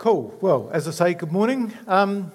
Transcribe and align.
Cool. 0.00 0.34
Well, 0.40 0.70
as 0.72 0.88
I 0.88 0.92
say, 0.92 1.12
good 1.12 1.30
morning. 1.30 1.74
Um, 1.86 2.32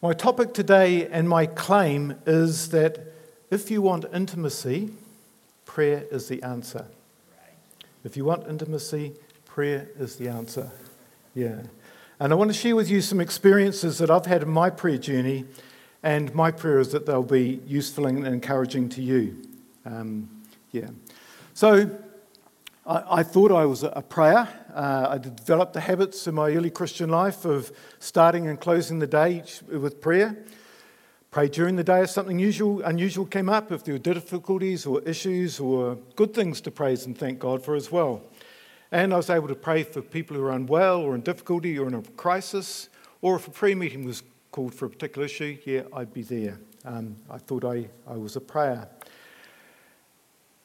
my 0.00 0.14
topic 0.14 0.54
today 0.54 1.06
and 1.06 1.28
my 1.28 1.44
claim 1.44 2.14
is 2.24 2.70
that 2.70 2.98
if 3.50 3.70
you 3.70 3.82
want 3.82 4.06
intimacy, 4.14 4.88
prayer 5.66 6.06
is 6.10 6.28
the 6.28 6.42
answer. 6.42 6.86
If 8.04 8.16
you 8.16 8.24
want 8.24 8.48
intimacy, 8.48 9.12
prayer 9.44 9.86
is 9.98 10.16
the 10.16 10.28
answer. 10.28 10.70
Yeah. 11.34 11.64
And 12.18 12.32
I 12.32 12.36
want 12.36 12.50
to 12.50 12.56
share 12.56 12.74
with 12.74 12.88
you 12.88 13.02
some 13.02 13.20
experiences 13.20 13.98
that 13.98 14.10
I've 14.10 14.24
had 14.24 14.40
in 14.40 14.48
my 14.48 14.70
prayer 14.70 14.96
journey, 14.96 15.44
and 16.02 16.34
my 16.34 16.50
prayer 16.50 16.78
is 16.78 16.92
that 16.92 17.04
they'll 17.04 17.22
be 17.22 17.60
useful 17.66 18.06
and 18.06 18.26
encouraging 18.26 18.88
to 18.88 19.02
you. 19.02 19.42
Um, 19.84 20.30
yeah. 20.72 20.88
So, 21.52 21.90
I, 22.86 23.22
thought 23.22 23.50
I 23.50 23.64
was 23.64 23.82
a 23.82 24.02
prayer. 24.02 24.46
Uh, 24.74 25.06
I 25.10 25.18
developed 25.18 25.72
the 25.72 25.80
habits 25.80 26.26
in 26.26 26.34
my 26.34 26.50
early 26.50 26.68
Christian 26.68 27.08
life 27.08 27.46
of 27.46 27.72
starting 27.98 28.46
and 28.46 28.60
closing 28.60 28.98
the 28.98 29.06
day 29.06 29.42
with 29.68 30.02
prayer. 30.02 30.44
Pray 31.30 31.48
during 31.48 31.76
the 31.76 31.84
day 31.84 32.02
if 32.02 32.10
something 32.10 32.38
usual, 32.38 32.82
unusual 32.82 33.24
came 33.24 33.48
up, 33.48 33.72
if 33.72 33.84
there 33.84 33.94
were 33.94 33.98
difficulties 33.98 34.84
or 34.84 35.00
issues 35.02 35.58
or 35.58 35.96
good 36.14 36.34
things 36.34 36.60
to 36.60 36.70
praise 36.70 37.06
and 37.06 37.16
thank 37.16 37.38
God 37.38 37.64
for 37.64 37.74
as 37.74 37.90
well. 37.90 38.22
And 38.92 39.14
I 39.14 39.16
was 39.16 39.30
able 39.30 39.48
to 39.48 39.54
pray 39.54 39.82
for 39.82 40.02
people 40.02 40.36
who 40.36 40.44
are 40.44 40.52
unwell 40.52 41.00
or 41.00 41.14
in 41.14 41.22
difficulty 41.22 41.78
or 41.78 41.88
in 41.88 41.94
a 41.94 42.02
crisis, 42.02 42.90
or 43.22 43.36
if 43.36 43.48
a 43.48 43.50
prayer 43.50 43.74
meeting 43.74 44.04
was 44.04 44.22
called 44.52 44.74
for 44.74 44.84
a 44.84 44.90
particular 44.90 45.24
issue, 45.24 45.56
yeah, 45.64 45.82
I'd 45.94 46.12
be 46.12 46.22
there. 46.22 46.60
Um, 46.84 47.16
I 47.30 47.38
thought 47.38 47.64
I, 47.64 47.88
I 48.06 48.16
was 48.16 48.36
a 48.36 48.40
prayer. 48.42 48.86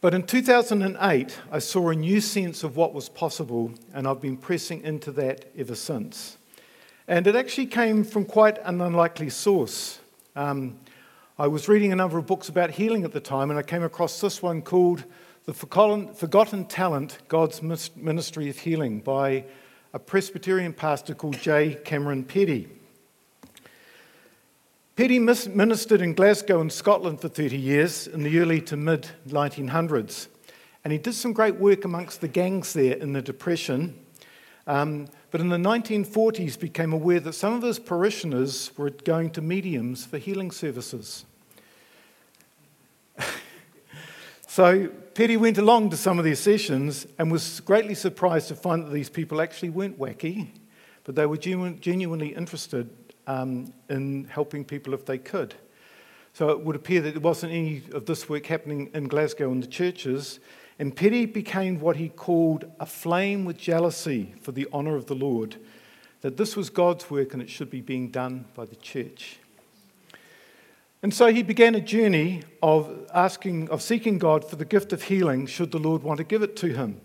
But 0.02 0.13
in 0.13 0.23
2008, 0.23 1.39
I 1.52 1.59
saw 1.59 1.89
a 1.89 1.95
new 1.95 2.21
sense 2.21 2.63
of 2.63 2.77
what 2.77 2.94
was 2.94 3.09
possible, 3.09 3.73
and 3.94 4.07
I've 4.07 4.21
been 4.21 4.38
pressing 4.38 4.81
into 4.84 5.12
that 5.13 5.52
ever 5.57 5.76
since. 5.76 6.38
And 7.05 7.27
it 7.27 7.35
actually 7.35 7.66
came 7.66 8.05
from 8.05 8.23
quite 8.23 8.59
an 8.63 8.80
unlikely 8.80 9.30
source. 9.30 9.99
Um, 10.38 10.77
I 11.38 11.48
was 11.48 11.68
reading 11.68 11.91
a 11.91 11.98
number 11.98 12.18
of 12.18 12.26
books 12.26 12.48
about 12.48 12.71
healing 12.71 13.04
at 13.04 13.12
the 13.12 13.20
time, 13.20 13.49
and 13.49 13.60
I 13.60 13.62
came 13.62 13.84
across 13.84 14.21
this 14.21 14.41
one 14.41 14.62
called 14.62 15.04
The 15.43 15.54
Forgotten 15.54 16.66
Talent 16.68 17.18
God's 17.27 17.62
Ministry 17.62 18.49
of 18.49 18.57
Healing 18.57 19.01
by 19.01 19.43
a 19.93 19.99
Presbyterian 19.99 20.71
pastor 20.71 21.13
called 21.13 21.38
J. 21.40 21.77
Cameron 21.84 22.23
Peddie. 22.23 22.70
Peddie 24.99 25.17
ministered 25.17 26.01
in 26.01 26.13
Glasgow 26.13 26.59
in 26.59 26.69
Scotland 26.69 27.21
for 27.21 27.29
30 27.29 27.55
years 27.55 28.05
in 28.05 28.21
the 28.21 28.37
early 28.37 28.59
to 28.63 28.75
mid 28.75 29.07
1900s. 29.29 30.27
And 30.83 30.91
he 30.91 30.99
did 30.99 31.13
some 31.13 31.31
great 31.31 31.55
work 31.55 31.85
amongst 31.85 32.19
the 32.19 32.27
gangs 32.27 32.73
there 32.73 32.97
in 32.97 33.13
the 33.13 33.21
Depression. 33.21 33.97
Um, 34.67 35.07
but 35.31 35.39
in 35.39 35.47
the 35.47 35.55
1940s 35.55 36.59
became 36.59 36.91
aware 36.91 37.21
that 37.21 37.31
some 37.31 37.53
of 37.53 37.61
his 37.61 37.79
parishioners 37.79 38.77
were 38.77 38.89
going 38.89 39.29
to 39.29 39.41
mediums 39.41 40.05
for 40.05 40.17
healing 40.17 40.51
services. 40.51 41.23
so 44.49 44.89
Peddie 45.13 45.37
went 45.37 45.57
along 45.57 45.91
to 45.91 45.95
some 45.95 46.20
of 46.20 46.25
these 46.25 46.41
sessions 46.41 47.07
and 47.17 47.31
was 47.31 47.61
greatly 47.61 47.95
surprised 47.95 48.49
to 48.49 48.55
find 48.55 48.83
that 48.83 48.91
these 48.91 49.09
people 49.09 49.39
actually 49.39 49.70
weren't 49.70 49.97
wacky, 49.97 50.49
but 51.05 51.15
they 51.15 51.25
were 51.25 51.37
genuinely 51.37 52.35
interested 52.35 52.89
um, 53.30 53.72
in 53.90 54.26
helping 54.26 54.66
people 54.66 54.94
if 54.94 55.05
they 55.05 55.20
could. 55.20 55.54
So 56.34 56.49
it 56.49 56.62
would 56.62 56.76
appear 56.76 56.99
that 57.02 57.12
there 57.12 57.22
wasn't 57.22 57.54
any 57.54 57.84
of 57.94 58.05
this 58.05 58.27
work 58.27 58.48
happening 58.48 58.90
in 58.94 59.08
Glasgow 59.08 59.52
in 59.52 59.60
the 59.62 59.68
churches. 59.68 60.40
And 60.80 60.96
Peddie 60.96 61.27
became 61.27 61.80
what 61.80 61.98
he 61.98 62.10
called 62.10 62.66
a 62.80 62.85
flame 62.85 63.46
with 63.46 63.57
jealousy 63.57 64.34
for 64.41 64.52
the 64.52 64.68
honour 64.74 64.96
of 64.96 65.06
the 65.06 65.13
Lord, 65.13 65.57
that 66.22 66.38
this 66.38 66.56
was 66.56 66.69
God's 66.69 67.09
work 67.12 67.34
and 67.34 67.41
it 67.41 67.50
should 67.50 67.69
be 67.69 67.81
being 67.81 68.09
done 68.09 68.46
by 68.56 68.66
the 68.66 68.75
church. 68.75 69.38
And 71.03 71.13
so 71.13 71.28
he 71.28 71.44
began 71.44 71.75
a 71.75 71.81
journey 71.81 72.44
of 72.63 73.09
asking, 73.13 73.69
of 73.69 73.81
seeking 73.81 74.18
God 74.18 74.44
for 74.44 74.56
the 74.56 74.66
gift 74.66 74.91
of 74.91 75.03
healing, 75.03 75.45
should 75.45 75.72
the 75.72 75.78
Lord 75.78 76.01
want 76.01 76.18
to 76.18 76.23
give 76.23 76.41
it 76.41 76.56
to 76.57 76.73
him. 76.73 77.00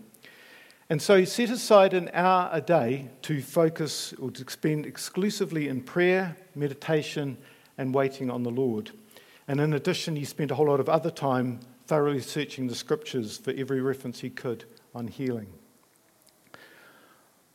And 0.89 1.01
so 1.01 1.17
he 1.17 1.25
set 1.25 1.49
aside 1.49 1.93
an 1.93 2.11
hour 2.13 2.49
a 2.51 2.61
day 2.61 3.09
to 3.23 3.41
focus 3.41 4.13
or 4.13 4.29
to 4.31 4.49
spend 4.49 4.85
exclusively 4.85 5.67
in 5.67 5.81
prayer, 5.81 6.37
meditation, 6.53 7.37
and 7.77 7.93
waiting 7.93 8.29
on 8.29 8.43
the 8.43 8.51
Lord. 8.51 8.91
And 9.47 9.59
in 9.59 9.73
addition, 9.73 10.15
he 10.15 10.25
spent 10.25 10.51
a 10.51 10.55
whole 10.55 10.67
lot 10.67 10.79
of 10.79 10.87
other 10.87 11.11
time 11.11 11.59
thoroughly 11.87 12.21
searching 12.21 12.67
the 12.67 12.75
scriptures 12.75 13.37
for 13.37 13.51
every 13.51 13.81
reference 13.81 14.19
he 14.19 14.29
could 14.29 14.65
on 14.93 15.07
healing. 15.07 15.47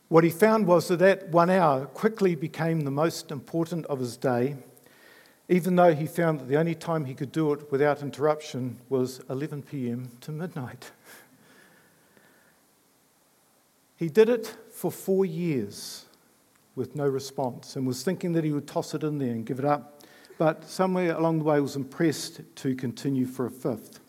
What 0.09 0.25
he 0.25 0.31
found 0.31 0.67
was 0.67 0.89
that 0.89 0.99
that 0.99 1.29
one 1.29 1.51
hour 1.51 1.87
quickly 1.87 2.35
became 2.35 2.81
the 2.81 2.91
most 2.91 3.31
important 3.31 3.87
of 3.87 4.01
his 4.01 4.17
day, 4.17 4.57
even 5.49 5.77
though 5.77 5.95
he 5.95 6.07
found 6.07 6.41
that 6.41 6.49
the 6.49 6.57
only 6.57 6.75
time 6.75 7.05
he 7.05 7.15
could 7.15 7.31
do 7.31 7.53
it 7.53 7.71
without 7.71 8.03
interruption 8.03 8.79
was 8.89 9.21
11 9.31 9.63
p.m. 9.63 10.11
to 10.21 10.33
midnight. 10.33 10.91
He 14.01 14.09
did 14.09 14.31
it 14.31 14.57
for 14.73 14.91
four 14.91 15.27
years 15.27 16.07
with 16.75 16.97
no 16.97 17.07
response 17.07 17.77
and 17.77 17.87
was 17.87 18.03
thinking 18.03 18.33
that 18.33 18.45
he 18.45 18.51
would 18.51 18.67
toss 18.67 18.95
it 18.95 19.05
in 19.05 19.19
there 19.19 19.33
and 19.33 19.45
give 19.45 19.59
it 19.59 19.65
up. 19.67 20.03
But 20.39 20.65
somewhere 20.65 21.15
along 21.15 21.41
the 21.41 21.45
way 21.45 21.61
was 21.61 21.77
impressed 21.77 22.41
to 22.57 22.75
continue 22.75 23.27
for 23.27 23.45
a 23.45 23.51
fifth. 23.51 24.01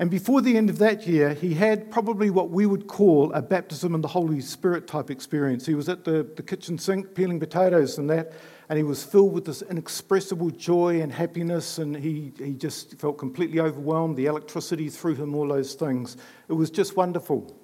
And 0.00 0.10
before 0.10 0.40
the 0.40 0.56
end 0.56 0.70
of 0.70 0.78
that 0.78 1.06
year, 1.06 1.34
he 1.34 1.54
had 1.54 1.88
probably 1.92 2.30
what 2.30 2.50
we 2.50 2.66
would 2.66 2.88
call 2.88 3.32
a 3.32 3.40
baptism 3.40 3.94
in 3.94 4.00
the 4.00 4.08
Holy 4.08 4.40
Spirit 4.40 4.88
type 4.88 5.08
experience. 5.08 5.64
He 5.64 5.76
was 5.76 5.88
at 5.88 6.02
the, 6.02 6.28
the 6.34 6.42
kitchen 6.42 6.76
sink 6.76 7.14
peeling 7.14 7.38
potatoes 7.38 7.98
and 7.98 8.10
that, 8.10 8.32
and 8.68 8.76
he 8.76 8.82
was 8.82 9.04
filled 9.04 9.34
with 9.34 9.44
this 9.44 9.62
inexpressible 9.62 10.50
joy 10.50 11.00
and 11.00 11.12
happiness, 11.12 11.78
and 11.78 11.96
he, 11.96 12.32
he 12.38 12.54
just 12.54 12.98
felt 12.98 13.18
completely 13.18 13.60
overwhelmed. 13.60 14.16
The 14.16 14.26
electricity 14.26 14.88
through 14.88 15.14
him, 15.14 15.32
all 15.36 15.46
those 15.46 15.74
things. 15.74 16.16
It 16.48 16.54
was 16.54 16.70
just 16.70 16.96
wonderful. 16.96 17.56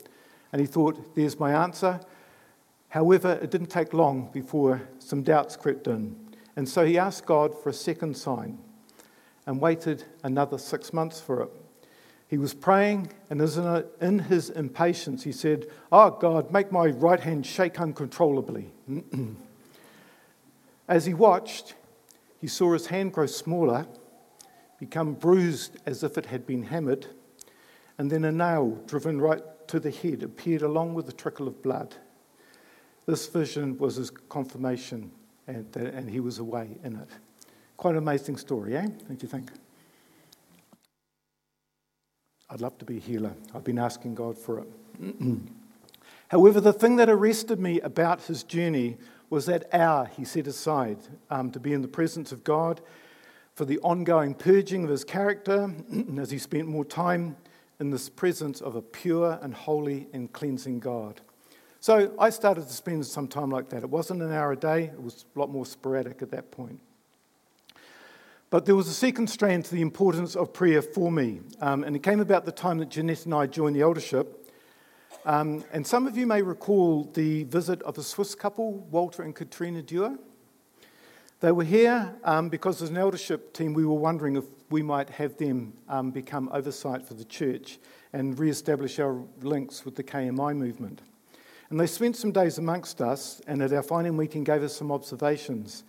And 0.52 0.60
he 0.60 0.66
thought, 0.66 1.14
there's 1.14 1.38
my 1.38 1.52
answer. 1.52 2.00
However, 2.88 3.38
it 3.40 3.50
didn't 3.50 3.68
take 3.68 3.94
long 3.94 4.30
before 4.32 4.82
some 4.98 5.22
doubts 5.22 5.56
crept 5.56 5.86
in. 5.86 6.16
And 6.56 6.68
so 6.68 6.84
he 6.84 6.98
asked 6.98 7.24
God 7.26 7.54
for 7.62 7.68
a 7.68 7.74
second 7.74 8.16
sign 8.16 8.58
and 9.46 9.60
waited 9.60 10.04
another 10.22 10.58
six 10.58 10.92
months 10.92 11.20
for 11.20 11.42
it. 11.42 11.50
He 12.28 12.38
was 12.38 12.54
praying, 12.54 13.10
and 13.28 13.40
in 14.00 14.18
his 14.20 14.50
impatience, 14.50 15.24
he 15.24 15.32
said, 15.32 15.66
Oh, 15.90 16.10
God, 16.10 16.52
make 16.52 16.70
my 16.70 16.86
right 16.86 17.18
hand 17.18 17.44
shake 17.44 17.80
uncontrollably. 17.80 18.70
As 20.88 21.06
he 21.06 21.14
watched, 21.14 21.74
he 22.40 22.46
saw 22.46 22.72
his 22.72 22.86
hand 22.86 23.12
grow 23.12 23.26
smaller, 23.26 23.86
become 24.78 25.14
bruised 25.14 25.78
as 25.86 26.04
if 26.04 26.16
it 26.16 26.26
had 26.26 26.46
been 26.46 26.62
hammered, 26.62 27.06
and 27.98 28.10
then 28.12 28.24
a 28.24 28.30
nail 28.30 28.80
driven 28.86 29.20
right 29.20 29.42
to 29.70 29.78
the 29.78 29.90
head 29.90 30.24
appeared 30.24 30.62
along 30.62 30.94
with 30.94 31.08
a 31.08 31.12
trickle 31.12 31.46
of 31.46 31.62
blood. 31.62 31.94
This 33.06 33.28
vision 33.28 33.78
was 33.78 33.94
his 33.94 34.10
confirmation, 34.10 35.12
and, 35.46 35.74
and 35.76 36.10
he 36.10 36.18
was 36.18 36.40
away 36.40 36.76
in 36.82 36.96
it. 36.96 37.08
Quite 37.76 37.92
an 37.92 37.98
amazing 37.98 38.36
story, 38.36 38.76
eh? 38.76 38.86
Don't 39.06 39.22
you 39.22 39.28
think? 39.28 39.48
I'd 42.50 42.60
love 42.60 42.78
to 42.78 42.84
be 42.84 42.96
a 42.96 43.00
healer. 43.00 43.32
I've 43.54 43.62
been 43.62 43.78
asking 43.78 44.16
God 44.16 44.36
for 44.36 44.58
it. 44.58 44.68
However, 46.28 46.60
the 46.60 46.72
thing 46.72 46.96
that 46.96 47.08
arrested 47.08 47.60
me 47.60 47.80
about 47.80 48.22
his 48.22 48.42
journey 48.42 48.96
was 49.30 49.46
that 49.46 49.72
hour 49.72 50.10
he 50.16 50.24
set 50.24 50.48
aside 50.48 50.98
um, 51.30 51.52
to 51.52 51.60
be 51.60 51.72
in 51.72 51.82
the 51.82 51.88
presence 51.88 52.32
of 52.32 52.42
God 52.42 52.80
for 53.54 53.64
the 53.64 53.78
ongoing 53.78 54.34
purging 54.34 54.82
of 54.82 54.90
his 54.90 55.04
character 55.04 55.72
as 56.18 56.32
he 56.32 56.38
spent 56.38 56.66
more 56.66 56.84
time 56.84 57.36
in 57.80 57.90
this 57.90 58.08
presence 58.08 58.60
of 58.60 58.76
a 58.76 58.82
pure 58.82 59.38
and 59.42 59.54
holy 59.54 60.06
and 60.12 60.32
cleansing 60.32 60.80
God. 60.80 61.20
So 61.80 62.14
I 62.18 62.28
started 62.28 62.68
to 62.68 62.72
spend 62.74 63.06
some 63.06 63.26
time 63.26 63.50
like 63.50 63.70
that. 63.70 63.82
It 63.82 63.88
wasn't 63.88 64.20
an 64.20 64.32
hour 64.32 64.52
a 64.52 64.56
day, 64.56 64.84
it 64.84 65.02
was 65.02 65.24
a 65.34 65.38
lot 65.38 65.50
more 65.50 65.64
sporadic 65.64 66.20
at 66.20 66.30
that 66.30 66.50
point. 66.50 66.78
But 68.50 68.66
there 68.66 68.74
was 68.74 68.88
a 68.88 68.92
second 68.92 69.30
strand 69.30 69.64
to 69.66 69.74
the 69.74 69.80
importance 69.80 70.36
of 70.36 70.52
prayer 70.52 70.82
for 70.82 71.10
me, 71.10 71.40
um, 71.60 71.84
and 71.84 71.96
it 71.96 72.02
came 72.02 72.20
about 72.20 72.44
the 72.44 72.52
time 72.52 72.78
that 72.78 72.90
Jeanette 72.90 73.24
and 73.24 73.34
I 73.34 73.46
joined 73.46 73.76
the 73.76 73.80
eldership. 73.80 74.36
Um, 75.24 75.64
and 75.72 75.86
some 75.86 76.06
of 76.06 76.16
you 76.16 76.26
may 76.26 76.42
recall 76.42 77.04
the 77.14 77.44
visit 77.44 77.80
of 77.82 77.96
a 77.96 78.02
Swiss 78.02 78.34
couple, 78.34 78.72
Walter 78.90 79.22
and 79.22 79.34
Katrina 79.34 79.82
Dewar. 79.82 80.18
They 81.40 81.52
were 81.52 81.64
here 81.64 82.14
um, 82.22 82.50
because, 82.50 82.82
as 82.82 82.90
an 82.90 82.98
eldership 82.98 83.54
team, 83.54 83.72
we 83.72 83.86
were 83.86 83.94
wondering 83.94 84.36
if 84.36 84.44
we 84.68 84.82
might 84.82 85.08
have 85.08 85.38
them 85.38 85.72
um, 85.88 86.10
become 86.10 86.50
oversight 86.52 87.06
for 87.06 87.14
the 87.14 87.24
church 87.24 87.78
and 88.12 88.38
re 88.38 88.50
establish 88.50 88.98
our 88.98 89.22
links 89.40 89.86
with 89.86 89.96
the 89.96 90.02
KMI 90.02 90.54
movement. 90.54 91.00
And 91.70 91.80
they 91.80 91.86
spent 91.86 92.16
some 92.16 92.30
days 92.30 92.58
amongst 92.58 93.00
us 93.00 93.40
and 93.46 93.62
at 93.62 93.72
our 93.72 93.82
final 93.82 94.12
meeting 94.12 94.44
gave 94.44 94.62
us 94.62 94.76
some 94.76 94.92
observations, 94.92 95.84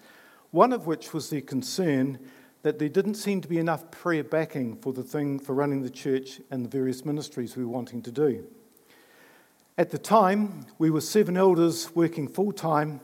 one 0.51 0.71
of 0.71 0.87
which 0.87 1.11
was 1.11 1.29
their 1.29 1.41
concern 1.41 2.17
that 2.61 2.79
there 2.79 2.87
didn't 2.87 3.15
seem 3.15 3.41
to 3.41 3.47
be 3.49 3.57
enough 3.57 3.91
prayer 3.91 4.23
backing 4.23 4.77
for 4.77 4.93
the 4.93 5.03
thing 5.03 5.37
for 5.37 5.53
running 5.53 5.81
the 5.81 5.89
church 5.89 6.39
and 6.49 6.63
the 6.63 6.69
various 6.69 7.03
ministries 7.03 7.57
we 7.57 7.65
were 7.65 7.71
wanting 7.71 8.01
to 8.03 8.11
do. 8.11 8.47
At 9.77 9.89
the 9.89 9.97
time, 9.97 10.65
we 10.77 10.89
were 10.89 11.01
seven 11.01 11.35
elders 11.35 11.93
working 11.93 12.29
full 12.29 12.53
time, 12.53 13.01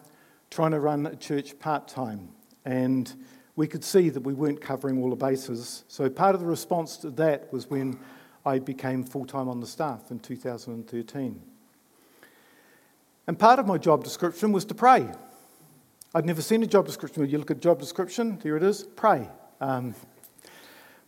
trying 0.49 0.71
to 0.71 0.79
run 0.79 1.07
a 1.07 1.15
church 1.15 1.59
part 1.59 1.89
time. 1.89 2.29
And 2.67 3.13
we 3.55 3.65
could 3.65 3.83
see 3.83 4.09
that 4.09 4.19
we 4.19 4.33
weren't 4.33 4.59
covering 4.59 5.01
all 5.01 5.09
the 5.09 5.15
bases. 5.15 5.85
So 5.87 6.09
part 6.09 6.35
of 6.35 6.41
the 6.41 6.47
response 6.47 6.97
to 6.97 7.09
that 7.11 7.51
was 7.53 7.69
when 7.69 7.97
I 8.45 8.59
became 8.59 9.05
full 9.05 9.25
time 9.25 9.47
on 9.47 9.61
the 9.61 9.65
staff 9.65 10.11
in 10.11 10.19
2013. 10.19 11.41
And 13.25 13.39
part 13.39 13.59
of 13.59 13.67
my 13.67 13.77
job 13.77 14.03
description 14.03 14.51
was 14.51 14.65
to 14.65 14.75
pray. 14.75 15.09
I'd 16.13 16.25
never 16.25 16.41
seen 16.41 16.61
a 16.61 16.67
job 16.67 16.85
description 16.85 17.21
where 17.21 17.29
you 17.29 17.37
look 17.37 17.51
at 17.51 17.61
job 17.61 17.79
description, 17.79 18.37
here 18.43 18.57
it 18.57 18.63
is, 18.63 18.83
pray. 18.83 19.29
Um, 19.61 19.95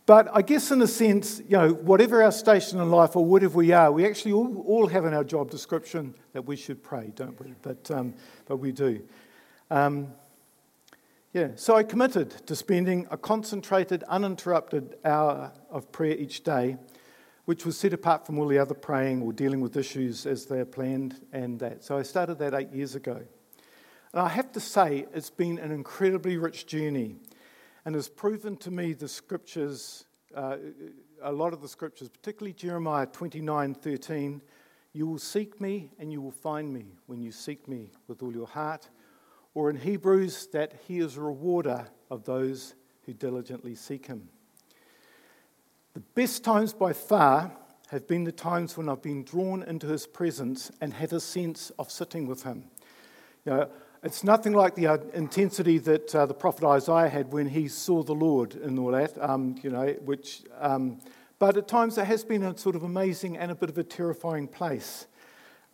but 0.06 0.28
I 0.32 0.40
guess, 0.40 0.70
in 0.70 0.80
a 0.80 0.86
sense, 0.86 1.40
you 1.40 1.58
know, 1.58 1.74
whatever 1.74 2.22
our 2.22 2.32
station 2.32 2.80
in 2.80 2.90
life 2.90 3.16
or 3.16 3.24
whatever 3.24 3.58
we 3.58 3.72
are, 3.72 3.92
we 3.92 4.06
actually 4.06 4.32
all, 4.32 4.64
all 4.66 4.86
have 4.86 5.04
in 5.04 5.12
our 5.12 5.24
job 5.24 5.50
description 5.50 6.14
that 6.32 6.46
we 6.46 6.56
should 6.56 6.82
pray, 6.82 7.12
don't 7.14 7.38
we? 7.38 7.52
But, 7.60 7.90
um, 7.90 8.14
but 8.46 8.56
we 8.56 8.72
do. 8.72 9.02
Um, 9.70 10.08
yeah, 11.32 11.50
so 11.54 11.76
I 11.76 11.84
committed 11.84 12.30
to 12.48 12.56
spending 12.56 13.06
a 13.08 13.16
concentrated, 13.16 14.02
uninterrupted 14.08 14.96
hour 15.04 15.52
of 15.70 15.92
prayer 15.92 16.16
each 16.16 16.42
day, 16.42 16.76
which 17.44 17.64
was 17.64 17.78
set 17.78 17.92
apart 17.92 18.26
from 18.26 18.36
all 18.36 18.48
the 18.48 18.58
other 18.58 18.74
praying 18.74 19.22
or 19.22 19.32
dealing 19.32 19.60
with 19.60 19.76
issues 19.76 20.26
as 20.26 20.46
they're 20.46 20.64
planned 20.64 21.24
and 21.32 21.60
that. 21.60 21.84
So 21.84 21.96
I 21.96 22.02
started 22.02 22.40
that 22.40 22.52
eight 22.52 22.72
years 22.72 22.96
ago. 22.96 23.22
And 24.12 24.20
I 24.20 24.28
have 24.28 24.50
to 24.52 24.60
say, 24.60 25.06
it's 25.14 25.30
been 25.30 25.60
an 25.60 25.70
incredibly 25.70 26.36
rich 26.36 26.66
journey 26.66 27.14
and 27.84 27.94
has 27.94 28.08
proven 28.08 28.56
to 28.56 28.72
me 28.72 28.92
the 28.92 29.06
scriptures, 29.06 30.06
uh, 30.34 30.56
a 31.22 31.30
lot 31.30 31.52
of 31.52 31.62
the 31.62 31.68
scriptures, 31.68 32.08
particularly 32.08 32.54
Jeremiah 32.54 33.06
29 33.06 33.74
13. 33.74 34.42
You 34.92 35.06
will 35.06 35.18
seek 35.18 35.60
me 35.60 35.92
and 36.00 36.10
you 36.10 36.20
will 36.20 36.32
find 36.32 36.72
me 36.72 36.86
when 37.06 37.22
you 37.22 37.30
seek 37.30 37.68
me 37.68 37.92
with 38.08 38.20
all 38.20 38.32
your 38.32 38.48
heart. 38.48 38.88
Or 39.54 39.70
in 39.70 39.76
Hebrews, 39.76 40.48
that 40.52 40.74
he 40.86 40.98
is 40.98 41.16
a 41.16 41.20
rewarder 41.20 41.88
of 42.10 42.24
those 42.24 42.74
who 43.06 43.12
diligently 43.12 43.74
seek 43.74 44.06
him. 44.06 44.28
The 45.94 46.00
best 46.00 46.44
times 46.44 46.72
by 46.72 46.92
far 46.92 47.52
have 47.88 48.06
been 48.06 48.22
the 48.22 48.32
times 48.32 48.76
when 48.76 48.88
I've 48.88 49.02
been 49.02 49.24
drawn 49.24 49.64
into 49.64 49.88
his 49.88 50.06
presence 50.06 50.70
and 50.80 50.94
had 50.94 51.12
a 51.12 51.18
sense 51.18 51.70
of 51.78 51.90
sitting 51.90 52.26
with 52.26 52.44
him. 52.44 52.64
You 53.44 53.52
know, 53.52 53.70
it's 54.04 54.22
nothing 54.22 54.52
like 54.52 54.76
the 54.76 54.86
uh, 54.86 54.98
intensity 55.12 55.78
that 55.78 56.14
uh, 56.14 56.26
the 56.26 56.34
prophet 56.34 56.64
Isaiah 56.64 57.08
had 57.08 57.32
when 57.32 57.48
he 57.48 57.66
saw 57.66 58.02
the 58.02 58.14
Lord 58.14 58.54
and 58.54 58.78
all 58.78 58.92
that, 58.92 59.20
um, 59.20 59.56
you 59.62 59.70
know, 59.70 59.88
which, 60.04 60.42
um, 60.58 61.00
but 61.40 61.56
at 61.56 61.66
times 61.66 61.98
it 61.98 62.04
has 62.04 62.24
been 62.24 62.44
a 62.44 62.56
sort 62.56 62.76
of 62.76 62.84
amazing 62.84 63.36
and 63.36 63.50
a 63.50 63.54
bit 63.54 63.68
of 63.68 63.76
a 63.76 63.84
terrifying 63.84 64.46
place. 64.46 65.06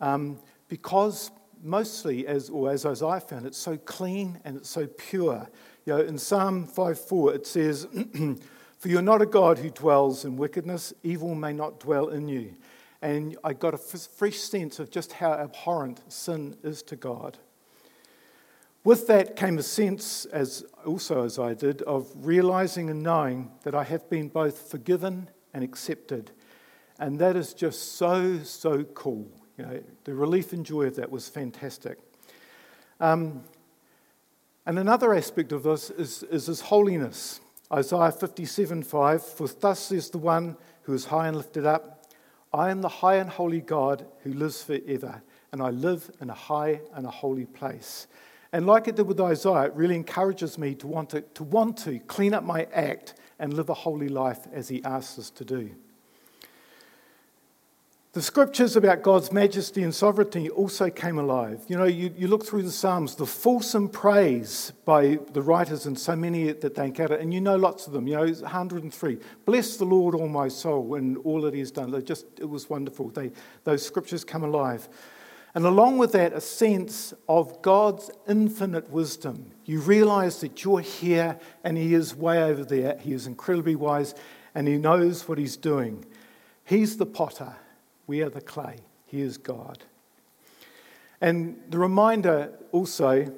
Um, 0.01 0.39
because 0.67 1.31
mostly, 1.63 2.27
as, 2.27 2.49
or 2.49 2.71
as 2.71 2.85
Isaiah 2.85 3.19
found, 3.19 3.45
it's 3.45 3.57
so 3.57 3.77
clean 3.77 4.39
and 4.43 4.57
it's 4.57 4.69
so 4.69 4.87
pure. 4.87 5.49
You 5.85 5.93
know, 5.93 6.01
in 6.01 6.17
Psalm 6.17 6.67
5.4 6.67 7.35
it 7.35 7.47
says, 7.47 7.87
For 8.77 8.89
you're 8.89 9.01
not 9.01 9.21
a 9.21 9.25
God 9.25 9.57
who 9.57 9.69
dwells 9.69 10.25
in 10.25 10.37
wickedness, 10.37 10.93
evil 11.03 11.33
may 11.33 11.53
not 11.53 11.79
dwell 11.79 12.09
in 12.09 12.27
you. 12.27 12.55
And 13.01 13.37
I 13.43 13.53
got 13.53 13.73
a 13.73 13.77
fresh 13.77 14.37
sense 14.37 14.79
of 14.79 14.91
just 14.91 15.13
how 15.13 15.33
abhorrent 15.33 16.01
sin 16.11 16.55
is 16.63 16.81
to 16.83 16.95
God. 16.95 17.37
With 18.83 19.07
that 19.07 19.35
came 19.35 19.57
a 19.57 19.63
sense, 19.63 20.25
as 20.25 20.63
also 20.85 21.23
as 21.23 21.37
I 21.37 21.53
did, 21.53 21.81
of 21.81 22.09
realizing 22.15 22.89
and 22.89 23.03
knowing 23.03 23.51
that 23.63 23.75
I 23.75 23.83
have 23.83 24.09
been 24.09 24.29
both 24.29 24.71
forgiven 24.71 25.29
and 25.53 25.63
accepted. 25.63 26.31
And 26.99 27.19
that 27.19 27.35
is 27.35 27.53
just 27.53 27.97
so, 27.97 28.39
so 28.43 28.83
cool. 28.83 29.29
You 29.57 29.65
know, 29.65 29.83
the 30.03 30.13
relief 30.13 30.53
and 30.53 30.65
joy 30.65 30.83
of 30.83 30.95
that 30.97 31.11
was 31.11 31.27
fantastic. 31.27 31.97
Um, 32.99 33.43
and 34.65 34.77
another 34.77 35.13
aspect 35.13 35.51
of 35.51 35.63
this 35.63 35.89
is, 35.89 36.23
is 36.23 36.45
his 36.45 36.61
holiness. 36.61 37.39
Isaiah 37.71 38.11
57 38.11 38.83
5 38.83 39.23
For 39.23 39.47
thus 39.47 39.79
says 39.79 40.09
the 40.09 40.17
one 40.19 40.57
who 40.83 40.93
is 40.93 41.05
high 41.05 41.27
and 41.27 41.37
lifted 41.37 41.65
up, 41.65 42.05
I 42.53 42.69
am 42.69 42.81
the 42.81 42.89
high 42.89 43.15
and 43.15 43.29
holy 43.29 43.61
God 43.61 44.05
who 44.23 44.33
lives 44.33 44.61
forever, 44.61 45.21
and 45.51 45.61
I 45.61 45.69
live 45.69 46.09
in 46.21 46.29
a 46.29 46.35
high 46.35 46.81
and 46.93 47.05
a 47.05 47.11
holy 47.11 47.45
place. 47.45 48.07
And 48.53 48.65
like 48.65 48.87
it 48.87 48.95
did 48.95 49.07
with 49.07 49.19
Isaiah, 49.19 49.65
it 49.65 49.73
really 49.73 49.95
encourages 49.95 50.57
me 50.57 50.75
to 50.75 50.87
want 50.87 51.09
to, 51.09 51.21
to 51.21 51.43
want 51.43 51.77
to 51.79 51.99
clean 51.99 52.33
up 52.33 52.43
my 52.43 52.67
act 52.73 53.15
and 53.39 53.53
live 53.53 53.69
a 53.69 53.73
holy 53.73 54.07
life 54.07 54.47
as 54.53 54.69
he 54.69 54.83
asks 54.83 55.19
us 55.19 55.29
to 55.31 55.45
do. 55.45 55.71
The 58.17 58.23
scriptures 58.23 58.75
about 58.75 59.03
God's 59.03 59.31
majesty 59.31 59.83
and 59.83 59.93
sovereignty 59.93 60.49
also 60.49 60.89
came 60.89 61.19
alive. 61.19 61.63
You 61.67 61.77
know, 61.77 61.83
you, 61.83 62.11
you 62.17 62.27
look 62.27 62.43
through 62.43 62.63
the 62.63 62.71
Psalms, 62.71 63.13
the 63.13 63.27
fulsome 63.27 63.87
praise 63.87 64.73
by 64.85 65.19
the 65.33 65.43
writers, 65.43 65.85
and 65.85 65.99
so 65.99 66.15
many 66.15 66.51
that 66.51 66.73
they 66.73 66.85
encounter, 66.85 67.13
and 67.13 67.31
you 67.31 67.39
know 67.39 67.55
lots 67.55 67.85
of 67.85 67.93
them. 67.93 68.07
You 68.07 68.15
know, 68.15 68.25
103. 68.25 69.19
Bless 69.45 69.77
the 69.77 69.85
Lord, 69.85 70.15
all 70.15 70.29
my 70.29 70.47
soul, 70.47 70.95
and 70.95 71.19
all 71.19 71.41
that 71.41 71.53
He 71.53 71.59
has 71.59 71.69
done. 71.69 71.91
They 71.91 72.01
just, 72.01 72.25
it 72.39 72.49
was 72.49 72.67
wonderful. 72.71 73.09
They, 73.09 73.31
those 73.65 73.85
scriptures 73.85 74.23
come 74.23 74.43
alive. 74.43 74.89
And 75.53 75.63
along 75.67 75.99
with 75.99 76.13
that, 76.13 76.33
a 76.33 76.41
sense 76.41 77.13
of 77.29 77.61
God's 77.61 78.09
infinite 78.27 78.89
wisdom. 78.89 79.51
You 79.63 79.79
realize 79.79 80.41
that 80.41 80.63
you're 80.63 80.79
here 80.79 81.37
and 81.63 81.77
He 81.77 81.93
is 81.93 82.15
way 82.15 82.41
over 82.41 82.65
there. 82.65 82.97
He 82.97 83.13
is 83.13 83.27
incredibly 83.27 83.75
wise 83.75 84.15
and 84.55 84.67
He 84.67 84.79
knows 84.79 85.27
what 85.27 85.37
He's 85.37 85.55
doing. 85.55 86.03
He's 86.65 86.97
the 86.97 87.05
potter, 87.05 87.53
we 88.07 88.21
are 88.21 88.29
the 88.29 88.41
clay. 88.41 88.77
He 89.05 89.21
is 89.21 89.37
God. 89.37 89.83
And 91.21 91.61
the 91.69 91.77
reminder 91.77 92.51
also 92.71 93.31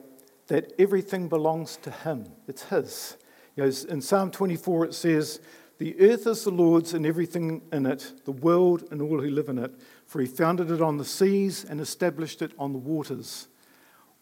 that 0.47 0.73
everything 0.79 1.27
belongs 1.27 1.77
to 1.77 1.91
Him, 1.91 2.25
it's 2.47 2.63
His. 2.63 3.17
You 3.55 3.65
know, 3.65 3.71
in 3.89 4.01
Psalm 4.01 4.31
24, 4.31 4.85
it 4.85 4.93
says, 4.93 5.39
The 5.77 5.99
earth 5.99 6.25
is 6.27 6.43
the 6.43 6.51
Lord's 6.51 6.93
and 6.93 7.05
everything 7.05 7.61
in 7.71 7.85
it, 7.85 8.13
the 8.25 8.31
world 8.31 8.85
and 8.91 9.01
all 9.01 9.19
who 9.19 9.29
live 9.29 9.49
in 9.49 9.59
it 9.59 9.73
for 10.09 10.21
he 10.21 10.27
founded 10.27 10.71
it 10.71 10.81
on 10.81 10.97
the 10.97 11.05
seas 11.05 11.63
and 11.63 11.79
established 11.79 12.41
it 12.41 12.51
on 12.57 12.73
the 12.73 12.79
waters. 12.79 13.47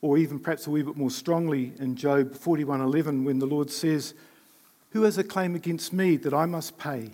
Or 0.01 0.17
even 0.17 0.37
perhaps 0.37 0.67
a 0.67 0.69
wee 0.69 0.81
bit 0.83 0.97
more 0.97 1.09
strongly 1.09 1.71
in 1.79 1.95
Job 1.95 2.35
41:11 2.35 3.23
when 3.23 3.39
the 3.39 3.47
Lord 3.47 3.71
says, 3.71 4.13
"Who 4.89 5.03
has 5.03 5.17
a 5.17 5.23
claim 5.23 5.55
against 5.55 5.93
me 5.93 6.17
that 6.17 6.33
I 6.33 6.45
must 6.45 6.77
pay? 6.77 7.11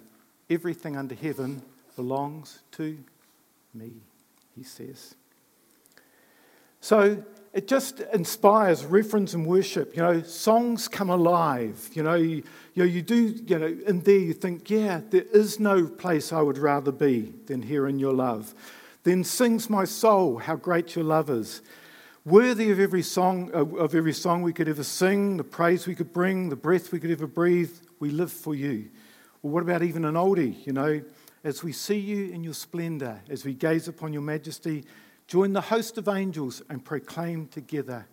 Everything 0.50 0.98
under 0.98 1.14
heaven 1.14 1.62
belongs 1.96 2.64
to 2.72 2.98
me," 3.74 3.94
he 4.56 4.64
says. 4.64 5.16
So 6.80 7.24
it 7.54 7.68
just 7.68 8.00
inspires 8.12 8.84
reverence 8.84 9.36
and 9.36 9.46
worship. 9.46 9.96
You 9.96 10.02
know, 10.02 10.22
songs 10.24 10.88
come 10.88 11.10
alive. 11.10 11.90
You 11.94 12.02
know, 12.02 12.16
you, 12.16 12.44
you, 12.74 12.84
know, 12.84 12.84
you 12.84 13.02
do, 13.04 13.28
you 13.46 13.60
know, 13.60 13.78
in 13.88 14.02
there 14.02 14.18
you 14.18 14.34
think, 14.34 14.70
yeah, 14.70 15.02
there 15.10 15.26
is 15.32 15.60
no 15.60 15.86
place 15.86 16.34
I 16.34 16.42
would 16.42 16.58
rather 16.58 16.92
be 16.92 17.32
than 17.46 17.62
here 17.62 17.88
in 17.88 18.00
your 18.00 18.14
love. 18.14 18.56
Then 19.04 19.24
sings 19.24 19.70
my 19.70 19.86
soul, 19.86 20.40
how 20.40 20.56
great 20.56 20.96
your 20.96 21.06
love 21.06 21.30
is. 21.30 21.62
Worthy 22.26 22.72
of 22.72 22.80
every 22.80 23.04
song, 23.04 23.52
of 23.52 23.94
every 23.94 24.14
song 24.14 24.42
we 24.42 24.54
could 24.54 24.70
ever 24.70 24.84
sing, 24.84 25.38
the 25.38 25.44
praise 25.44 25.86
we 25.86 25.94
could 25.94 26.12
bring, 26.12 26.50
the 26.50 26.56
breath 26.56 26.92
we 26.92 27.00
could 27.00 27.12
ever 27.12 27.28
breathe, 27.28 27.72
we 28.00 28.10
live 28.10 28.32
for 28.32 28.56
you. 28.56 28.90
Well, 29.42 29.54
what 29.54 29.62
about 29.62 29.84
even 29.84 30.06
an 30.06 30.16
oldie? 30.16 30.66
You 30.66 30.74
know, 30.74 31.02
as 31.44 31.64
we 31.64 31.72
see 31.72 31.98
you 31.98 32.32
in 32.32 32.44
your 32.44 32.54
splendor, 32.54 33.22
as 33.30 33.44
we 33.46 33.54
gaze 33.54 33.88
upon 33.88 34.14
your 34.14 34.22
majesty, 34.22 34.84
Join 35.28 35.54
the 35.54 35.62
host 35.62 35.98
of 35.98 36.08
angels 36.08 36.62
and 36.70 36.84
proclaim 36.84 37.48
together 37.48 38.06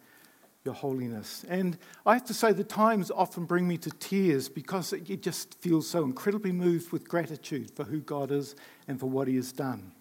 your 0.64 0.75
holiness. 0.75 1.44
And 1.49 1.78
I 2.04 2.14
have 2.14 2.25
to 2.26 2.34
say, 2.34 2.52
the 2.52 2.64
times 2.64 3.10
often 3.10 3.46
bring 3.46 3.66
me 3.66 3.78
to 3.78 3.90
tears 3.90 4.49
because 4.49 4.92
you 5.04 5.16
just 5.16 5.54
feel 5.60 5.82
so 5.82 6.04
incredibly 6.04 6.52
moved 6.52 6.92
with 6.92 7.08
gratitude 7.08 7.70
for 7.70 7.84
who 7.84 8.00
God 8.00 8.30
is 8.30 8.56
and 8.87 9.00
for 9.00 9.06
what 9.06 9.26
He 9.26 9.37
has 9.37 9.52
done. 9.52 9.92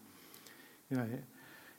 You 0.89 0.97
know, 0.97 1.07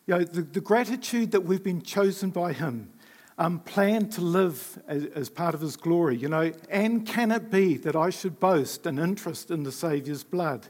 you 0.07 0.14
know 0.14 0.25
the, 0.25 0.42
the 0.42 0.61
gratitude 0.61 1.30
that 1.33 1.42
we've 1.42 1.62
been 1.62 1.83
chosen 1.83 2.30
by 2.30 2.52
Him, 2.52 2.90
um, 3.38 3.61
planned 3.61 4.12
to 4.12 4.23
live 4.23 4.78
as, 4.88 5.04
as 5.14 5.30
part 5.30 5.54
of 5.54 5.61
His 5.61 5.76
glory. 5.76 6.16
You 6.16 6.28
know, 6.28 6.52
and 6.71 7.07
can 7.07 7.30
it 7.30 7.50
be 7.50 7.76
that 7.78 7.95
I 7.97 8.11
should 8.11 8.40
boast 8.40 8.87
an 8.87 8.99
interest 8.99 9.50
in 9.50 9.62
the 9.62 9.73
Saviour's 9.73 10.25
blood? 10.25 10.69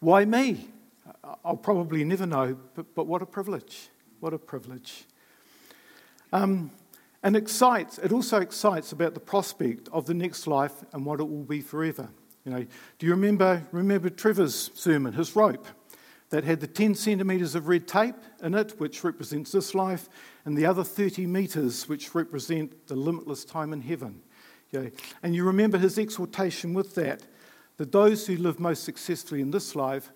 Why 0.00 0.24
me? 0.24 0.68
I'll 1.44 1.56
probably 1.56 2.04
never 2.04 2.26
know, 2.26 2.56
but, 2.74 2.94
but 2.94 3.06
what 3.06 3.22
a 3.22 3.26
privilege. 3.26 3.88
What 4.20 4.32
a 4.34 4.38
privilege. 4.38 5.04
Um, 6.32 6.70
and 7.22 7.36
excites, 7.36 7.98
it 7.98 8.12
also 8.12 8.40
excites 8.40 8.92
about 8.92 9.14
the 9.14 9.20
prospect 9.20 9.88
of 9.92 10.06
the 10.06 10.14
next 10.14 10.46
life 10.46 10.72
and 10.92 11.04
what 11.04 11.20
it 11.20 11.28
will 11.28 11.44
be 11.44 11.60
forever. 11.60 12.08
You 12.44 12.52
know, 12.52 12.66
do 12.98 13.06
you 13.06 13.12
remember, 13.12 13.66
remember 13.72 14.10
Trevor's 14.10 14.70
sermon, 14.74 15.12
his 15.12 15.34
rope, 15.34 15.66
that 16.30 16.44
had 16.44 16.60
the 16.60 16.66
10 16.66 16.94
centimetres 16.94 17.54
of 17.54 17.68
red 17.68 17.88
tape 17.88 18.16
in 18.42 18.54
it, 18.54 18.78
which 18.78 19.02
represents 19.04 19.52
this 19.52 19.74
life, 19.74 20.08
and 20.44 20.56
the 20.56 20.66
other 20.66 20.84
30 20.84 21.26
metres, 21.26 21.88
which 21.88 22.14
represent 22.14 22.86
the 22.88 22.96
limitless 22.96 23.44
time 23.44 23.72
in 23.72 23.80
heaven? 23.80 24.22
Know, 24.72 24.90
and 25.22 25.34
you 25.34 25.44
remember 25.44 25.78
his 25.78 25.98
exhortation 25.98 26.74
with 26.74 26.94
that, 26.96 27.22
that 27.76 27.92
those 27.92 28.26
who 28.26 28.36
live 28.36 28.58
most 28.58 28.84
successfully 28.84 29.40
in 29.40 29.50
this 29.50 29.76
life 29.76 30.10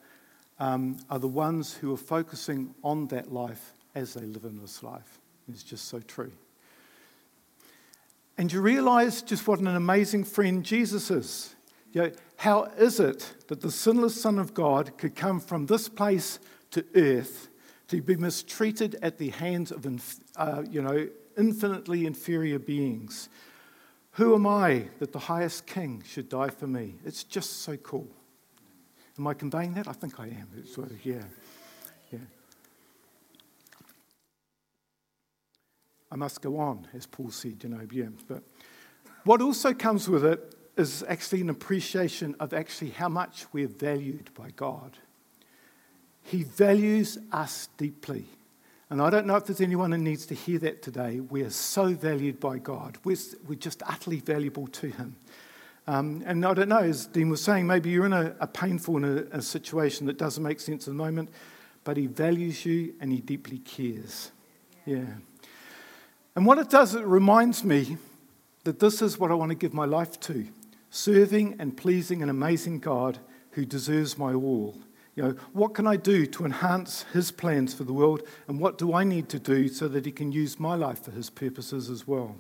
um, 0.59 0.99
are 1.09 1.19
the 1.19 1.29
ones 1.29 1.75
who 1.75 1.93
are 1.93 1.99
focusing 1.99 2.75
on 2.83 3.07
that 3.09 3.33
life 3.33 3.73
as 3.95 4.15
they 4.15 4.25
live 4.27 4.45
in 4.45 4.61
this 4.61 4.83
life. 4.83 5.19
It's 5.49 5.63
just 5.63 5.87
so 5.87 6.01
true. 6.01 6.33
And 8.39 8.53
you 8.53 8.61
realize 8.61 9.23
just 9.23 9.47
what 9.47 9.59
an 9.59 9.67
amazing 9.67 10.25
friend 10.25 10.65
Jesus 10.65 11.11
is. 11.11 11.55
You 11.93 12.03
know, 12.03 12.13
how 12.37 12.65
is 12.79 13.01
it 13.01 13.35
that 13.49 13.61
the 13.61 13.71
sinless 13.71 14.21
Son 14.21 14.39
of 14.39 14.55
God 14.55 14.97
could 14.97 15.15
come 15.15 15.41
from 15.41 15.67
this 15.67 15.89
place 15.89 16.39
to 16.71 16.85
earth 16.95 17.49
to 17.89 18.01
be 18.01 18.17
mistreated 18.17 18.97
at 19.03 19.19
the 19.19 19.31
hands 19.31 19.73
of 19.73 19.85
uh, 20.37 20.63
you 20.71 20.81
know, 20.81 21.09
infinitely 21.37 22.07
inferior 22.07 22.59
beings? 22.59 23.29
Who 24.13 24.35
am 24.35 24.47
I 24.47 24.89
that 24.99 25.13
the 25.13 25.19
highest 25.19 25.67
king 25.67 26.03
should 26.07 26.29
die 26.29 26.49
for 26.49 26.67
me? 26.67 26.97
It's 27.05 27.23
just 27.25 27.63
so 27.63 27.77
cool. 27.77 28.09
Am 29.19 29.27
I 29.27 29.35
conveying 29.35 29.75
that? 29.75 29.87
I 29.87 29.93
think 29.93 30.19
I 30.19 30.27
am. 30.27 30.49
It's 30.57 30.75
sort 30.75 30.91
of, 30.91 31.05
yeah. 31.05 31.23
Yeah. 32.11 32.19
I 36.11 36.17
must 36.17 36.41
go 36.41 36.59
on, 36.59 36.89
as 36.93 37.07
Paul 37.07 37.31
said, 37.31 37.63
you 37.63 37.69
know, 37.69 37.87
yeah. 37.93 38.07
But 38.27 38.43
what 39.25 39.41
also 39.41 39.73
comes 39.73 40.09
with 40.09 40.25
it 40.25 40.55
is 40.77 41.05
actually 41.07 41.43
an 41.43 41.51
appreciation 41.51 42.35
of 42.41 42.53
actually 42.53 42.91
how 42.91 43.09
much 43.09 43.45
we're 43.53 43.69
valued 43.69 44.31
by 44.35 44.51
God. 44.51 44.99
He 46.23 46.43
values 46.43 47.19
us 47.31 47.69
deeply. 47.77 48.27
And 48.91 49.01
I 49.01 49.09
don't 49.09 49.25
know 49.27 49.37
if 49.37 49.47
there's 49.47 49.61
anyone 49.61 49.93
who 49.93 49.99
needs 49.99 50.27
to 50.27 50.35
hear 50.35 50.59
that 50.59 50.83
today. 50.83 51.21
We 51.21 51.43
are 51.43 51.51
so 51.51 51.95
valued 51.95 52.41
by 52.41 52.59
God. 52.59 52.99
We're, 53.05 53.17
we're 53.47 53.55
just 53.55 53.85
utterly 53.87 54.19
valuable 54.19 54.67
to 54.67 54.89
Him. 54.89 55.17
Um, 55.87 56.25
and 56.27 56.45
I 56.45 56.55
don't 56.55 56.69
know, 56.69 56.79
as 56.79 57.07
Dean 57.07 57.31
was 57.31 57.43
saying, 57.43 57.69
maybe 57.69 57.91
you're 57.91 58.07
in 58.07 58.13
a, 58.13 58.35
a 58.41 58.49
painful 58.49 58.97
in 58.97 59.05
a, 59.05 59.39
a 59.39 59.43
situation 59.43 60.07
that 60.07 60.19
doesn't 60.19 60.43
make 60.43 60.59
sense 60.59 60.89
at 60.89 60.91
the 60.91 60.95
moment, 60.95 61.31
but 61.85 61.97
He 61.97 62.09
values 62.09 62.67
you 62.67 62.95
and 63.01 63.13
He 63.13 63.21
deeply 63.21 63.59
cares. 63.59 64.33
Yeah. 64.85 65.05
And 66.35 66.45
what 66.45 66.59
it 66.59 66.69
does, 66.69 66.97
it 66.97 67.05
reminds 67.05 67.63
me 67.63 67.97
that 68.65 68.81
this 68.81 69.03
is 69.03 69.19
what 69.19 69.31
I 69.31 69.35
want 69.35 69.51
to 69.51 69.57
give 69.57 69.73
my 69.73 69.85
life 69.85 70.19
to 70.21 70.47
serving 70.91 71.57
and 71.61 71.77
pleasing 71.77 72.23
an 72.23 72.29
amazing 72.29 72.81
God 72.81 73.19
who 73.53 73.65
deserves 73.65 74.19
my 74.19 74.35
all. 74.35 74.77
You 75.17 75.23
know, 75.23 75.31
what 75.53 75.75
can 75.75 75.87
I 75.87 75.97
do 75.97 76.25
to 76.27 76.45
enhance 76.45 77.05
his 77.13 77.31
plans 77.31 77.75
for 77.75 77.85
the 77.85 77.93
world, 77.93 78.23
and 78.49 78.61
what 78.61 78.79
do 78.79 78.95
I 78.95 79.05
need 79.05 79.29
to 79.31 79.39
do 79.39 79.69
so 79.69 79.89
that 79.89 80.07
he 80.07 80.13
can 80.13 80.33
use 80.33 80.61
my 80.61 80.75
life 80.75 81.05
for 81.05 81.11
his 81.11 81.31
purposes 81.31 81.91
as 81.91 82.07
well? 82.07 82.37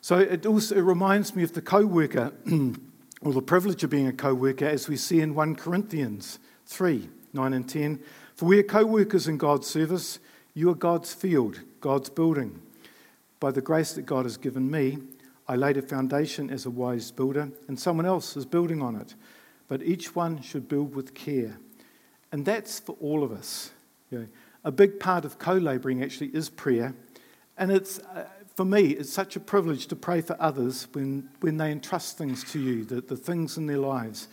So 0.00 0.18
it 0.18 0.46
also 0.46 0.76
it 0.76 0.82
reminds 0.82 1.34
me 1.34 1.42
of 1.42 1.52
the 1.52 1.62
co 1.62 1.84
worker, 1.84 2.32
or 3.22 3.32
the 3.32 3.42
privilege 3.42 3.82
of 3.82 3.90
being 3.90 4.06
a 4.06 4.12
co 4.12 4.34
worker, 4.34 4.66
as 4.66 4.88
we 4.88 4.96
see 4.96 5.20
in 5.20 5.34
1 5.34 5.56
Corinthians 5.56 6.38
3 6.66 7.08
9 7.32 7.52
and 7.52 7.68
10. 7.68 8.00
For 8.36 8.46
we 8.46 8.58
are 8.58 8.62
co 8.62 8.84
workers 8.84 9.26
in 9.26 9.38
God's 9.38 9.66
service. 9.66 10.18
You 10.54 10.70
are 10.70 10.74
God's 10.74 11.12
field, 11.12 11.60
God's 11.80 12.08
building. 12.08 12.62
By 13.40 13.50
the 13.50 13.60
grace 13.60 13.92
that 13.94 14.06
God 14.06 14.24
has 14.24 14.36
given 14.36 14.70
me, 14.70 14.98
I 15.48 15.56
laid 15.56 15.76
a 15.76 15.82
foundation 15.82 16.48
as 16.48 16.64
a 16.64 16.70
wise 16.70 17.10
builder, 17.10 17.50
and 17.68 17.78
someone 17.78 18.06
else 18.06 18.36
is 18.36 18.46
building 18.46 18.80
on 18.80 18.96
it. 18.96 19.14
But 19.74 19.82
each 19.82 20.14
one 20.14 20.40
should 20.40 20.68
build 20.68 20.94
with 20.94 21.14
care. 21.14 21.58
And 22.30 22.44
that's 22.44 22.78
for 22.78 22.94
all 23.00 23.24
of 23.24 23.32
us. 23.32 23.72
You 24.08 24.20
know, 24.20 24.26
a 24.62 24.70
big 24.70 25.00
part 25.00 25.24
of 25.24 25.40
co 25.40 25.54
laboring 25.54 26.00
actually 26.00 26.28
is 26.28 26.48
prayer. 26.48 26.94
And 27.58 27.72
it's, 27.72 27.98
uh, 27.98 28.28
for 28.54 28.64
me, 28.64 28.90
it's 28.90 29.12
such 29.12 29.34
a 29.34 29.40
privilege 29.40 29.88
to 29.88 29.96
pray 29.96 30.20
for 30.20 30.36
others 30.38 30.86
when, 30.92 31.28
when 31.40 31.56
they 31.56 31.72
entrust 31.72 32.16
things 32.16 32.44
to 32.52 32.60
you, 32.60 32.84
the, 32.84 33.00
the 33.00 33.16
things 33.16 33.56
in 33.56 33.66
their 33.66 33.78
lives. 33.78 34.28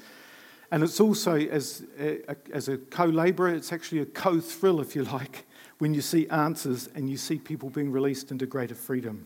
And 0.71 0.83
it's 0.83 0.99
also, 0.99 1.35
as 1.35 1.85
a, 1.99 2.19
as 2.53 2.67
a 2.67 2.77
co 2.77 3.05
laborer, 3.05 3.49
it's 3.55 3.73
actually 3.73 4.01
a 4.01 4.05
co 4.05 4.39
thrill, 4.39 4.79
if 4.79 4.95
you 4.95 5.05
like, 5.05 5.47
when 5.79 5.95
you 5.95 6.01
see 6.01 6.29
answers 6.29 6.87
and 6.93 7.09
you 7.09 7.17
see 7.17 7.39
people 7.39 7.71
being 7.71 7.91
released 7.91 8.29
into 8.29 8.45
greater 8.45 8.75
freedom. 8.75 9.25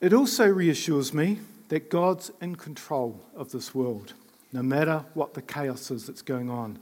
It 0.00 0.14
also 0.14 0.46
reassures 0.46 1.12
me 1.12 1.40
that 1.70 1.88
God's 1.88 2.30
in 2.40 2.56
control 2.56 3.24
of 3.34 3.50
this 3.50 3.74
world 3.74 4.12
no 4.52 4.62
matter 4.62 5.04
what 5.14 5.34
the 5.34 5.42
chaos 5.42 5.90
is 5.90 6.06
that's 6.06 6.22
going 6.22 6.50
on. 6.50 6.78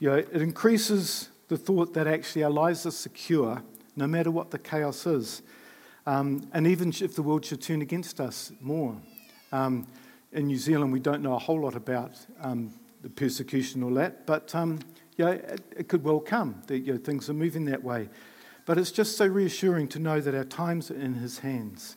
You 0.00 0.10
know, 0.10 0.16
it 0.16 0.30
increases 0.32 1.28
the 1.48 1.56
thought 1.56 1.92
that 1.94 2.06
actually 2.06 2.42
our 2.42 2.50
lives 2.50 2.86
are 2.86 2.90
secure 2.90 3.62
no 3.96 4.06
matter 4.06 4.30
what 4.30 4.50
the 4.50 4.58
chaos 4.58 5.06
is. 5.06 5.42
Um, 6.06 6.48
and 6.52 6.66
even 6.66 6.88
if 6.88 7.14
the 7.14 7.22
world 7.22 7.44
should 7.44 7.62
turn 7.62 7.82
against 7.82 8.20
us 8.20 8.52
more. 8.60 8.96
Um, 9.52 9.86
in 10.32 10.46
New 10.46 10.56
Zealand, 10.56 10.92
we 10.92 11.00
don't 11.00 11.22
know 11.22 11.34
a 11.34 11.38
whole 11.38 11.60
lot 11.60 11.76
about 11.76 12.12
um, 12.40 12.72
the 13.02 13.10
persecution 13.10 13.82
or 13.82 13.92
that, 13.92 14.26
but 14.26 14.54
um, 14.54 14.80
you 15.16 15.26
know, 15.26 15.32
it, 15.32 15.60
it, 15.76 15.88
could 15.88 16.02
well 16.02 16.18
come 16.18 16.60
that 16.66 16.78
you 16.78 16.94
know, 16.94 16.98
things 16.98 17.30
are 17.30 17.34
moving 17.34 17.66
that 17.66 17.84
way. 17.84 18.08
But 18.66 18.78
it's 18.78 18.90
just 18.90 19.16
so 19.16 19.26
reassuring 19.26 19.88
to 19.88 19.98
know 19.98 20.20
that 20.20 20.34
our 20.34 20.44
times 20.44 20.90
are 20.90 20.98
in 20.98 21.14
His 21.14 21.38
hands. 21.38 21.96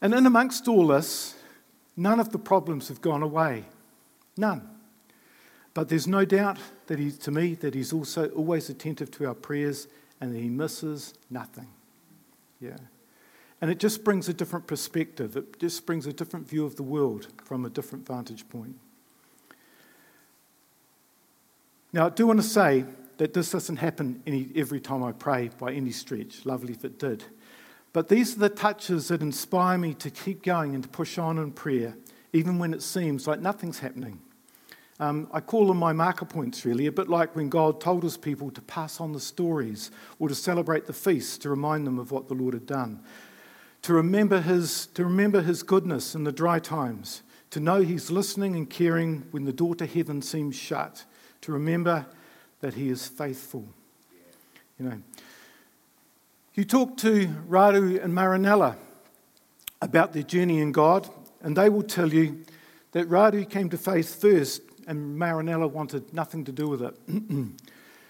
And 0.00 0.14
in 0.14 0.26
amongst 0.26 0.68
all 0.68 0.88
this, 0.88 1.34
none 1.96 2.20
of 2.20 2.30
the 2.30 2.38
problems 2.38 2.88
have 2.88 3.00
gone 3.00 3.22
away. 3.22 3.64
None. 4.36 4.68
But 5.74 5.88
there's 5.88 6.06
no 6.06 6.24
doubt 6.24 6.58
that 6.86 6.98
he, 6.98 7.10
to 7.10 7.30
me, 7.30 7.54
that 7.56 7.74
he's 7.74 7.92
also 7.92 8.28
always 8.30 8.70
attentive 8.70 9.10
to 9.12 9.26
our 9.26 9.34
prayers 9.34 9.88
and 10.20 10.34
that 10.34 10.38
he 10.38 10.48
misses 10.48 11.14
nothing. 11.30 11.68
Yeah. 12.60 12.76
And 13.60 13.70
it 13.70 13.78
just 13.78 14.04
brings 14.04 14.28
a 14.28 14.34
different 14.34 14.66
perspective. 14.66 15.36
It 15.36 15.58
just 15.58 15.86
brings 15.86 16.06
a 16.06 16.12
different 16.12 16.48
view 16.48 16.64
of 16.64 16.76
the 16.76 16.82
world 16.82 17.28
from 17.44 17.64
a 17.64 17.70
different 17.70 18.06
vantage 18.06 18.48
point. 18.48 18.76
Now, 21.92 22.06
I 22.06 22.10
do 22.10 22.26
want 22.26 22.40
to 22.40 22.46
say 22.46 22.84
that 23.16 23.32
this 23.32 23.50
doesn't 23.50 23.76
happen 23.76 24.22
any, 24.26 24.50
every 24.54 24.80
time 24.80 25.02
I 25.02 25.12
pray 25.12 25.50
by 25.58 25.72
any 25.72 25.90
stretch. 25.90 26.44
Lovely 26.44 26.74
if 26.74 26.84
it 26.84 26.98
did. 26.98 27.24
But 27.96 28.08
these 28.08 28.36
are 28.36 28.40
the 28.40 28.50
touches 28.50 29.08
that 29.08 29.22
inspire 29.22 29.78
me 29.78 29.94
to 29.94 30.10
keep 30.10 30.42
going 30.42 30.74
and 30.74 30.84
to 30.84 30.88
push 30.90 31.16
on 31.16 31.38
in 31.38 31.50
prayer, 31.50 31.96
even 32.34 32.58
when 32.58 32.74
it 32.74 32.82
seems 32.82 33.26
like 33.26 33.40
nothing's 33.40 33.78
happening. 33.78 34.20
Um, 35.00 35.30
I 35.32 35.40
call 35.40 35.66
them 35.66 35.78
my 35.78 35.94
marker 35.94 36.26
points, 36.26 36.66
really, 36.66 36.84
a 36.84 36.92
bit 36.92 37.08
like 37.08 37.34
when 37.34 37.48
God 37.48 37.80
told 37.80 38.02
his 38.02 38.18
people 38.18 38.50
to 38.50 38.60
pass 38.60 39.00
on 39.00 39.14
the 39.14 39.18
stories 39.18 39.90
or 40.18 40.28
to 40.28 40.34
celebrate 40.34 40.84
the 40.84 40.92
feast 40.92 41.40
to 41.40 41.48
remind 41.48 41.86
them 41.86 41.98
of 41.98 42.12
what 42.12 42.28
the 42.28 42.34
Lord 42.34 42.52
had 42.52 42.66
done. 42.66 43.00
To 43.80 43.94
remember 43.94 44.42
his, 44.42 44.88
to 44.88 45.02
remember 45.04 45.40
his 45.40 45.62
goodness 45.62 46.14
in 46.14 46.24
the 46.24 46.32
dry 46.32 46.58
times, 46.58 47.22
to 47.48 47.60
know 47.60 47.80
he's 47.80 48.10
listening 48.10 48.56
and 48.56 48.68
caring 48.68 49.24
when 49.30 49.46
the 49.46 49.54
door 49.54 49.74
to 49.74 49.86
heaven 49.86 50.20
seems 50.20 50.54
shut, 50.54 51.06
to 51.40 51.50
remember 51.50 52.04
that 52.60 52.74
he 52.74 52.90
is 52.90 53.06
faithful. 53.06 53.66
You 54.78 54.84
know, 54.84 55.02
you 56.56 56.64
talk 56.64 56.96
to 56.98 57.28
Radu 57.48 58.02
and 58.02 58.12
Marinella 58.12 58.76
about 59.82 60.12
their 60.12 60.22
journey 60.22 60.60
in 60.60 60.72
God, 60.72 61.08
and 61.42 61.56
they 61.56 61.68
will 61.68 61.82
tell 61.82 62.12
you 62.12 62.44
that 62.92 63.08
Radu 63.08 63.48
came 63.48 63.68
to 63.70 63.78
faith 63.78 64.20
first 64.20 64.62
and 64.86 65.20
Marinella 65.20 65.70
wanted 65.70 66.14
nothing 66.14 66.44
to 66.44 66.52
do 66.52 66.68
with 66.68 66.82
it. 66.82 66.96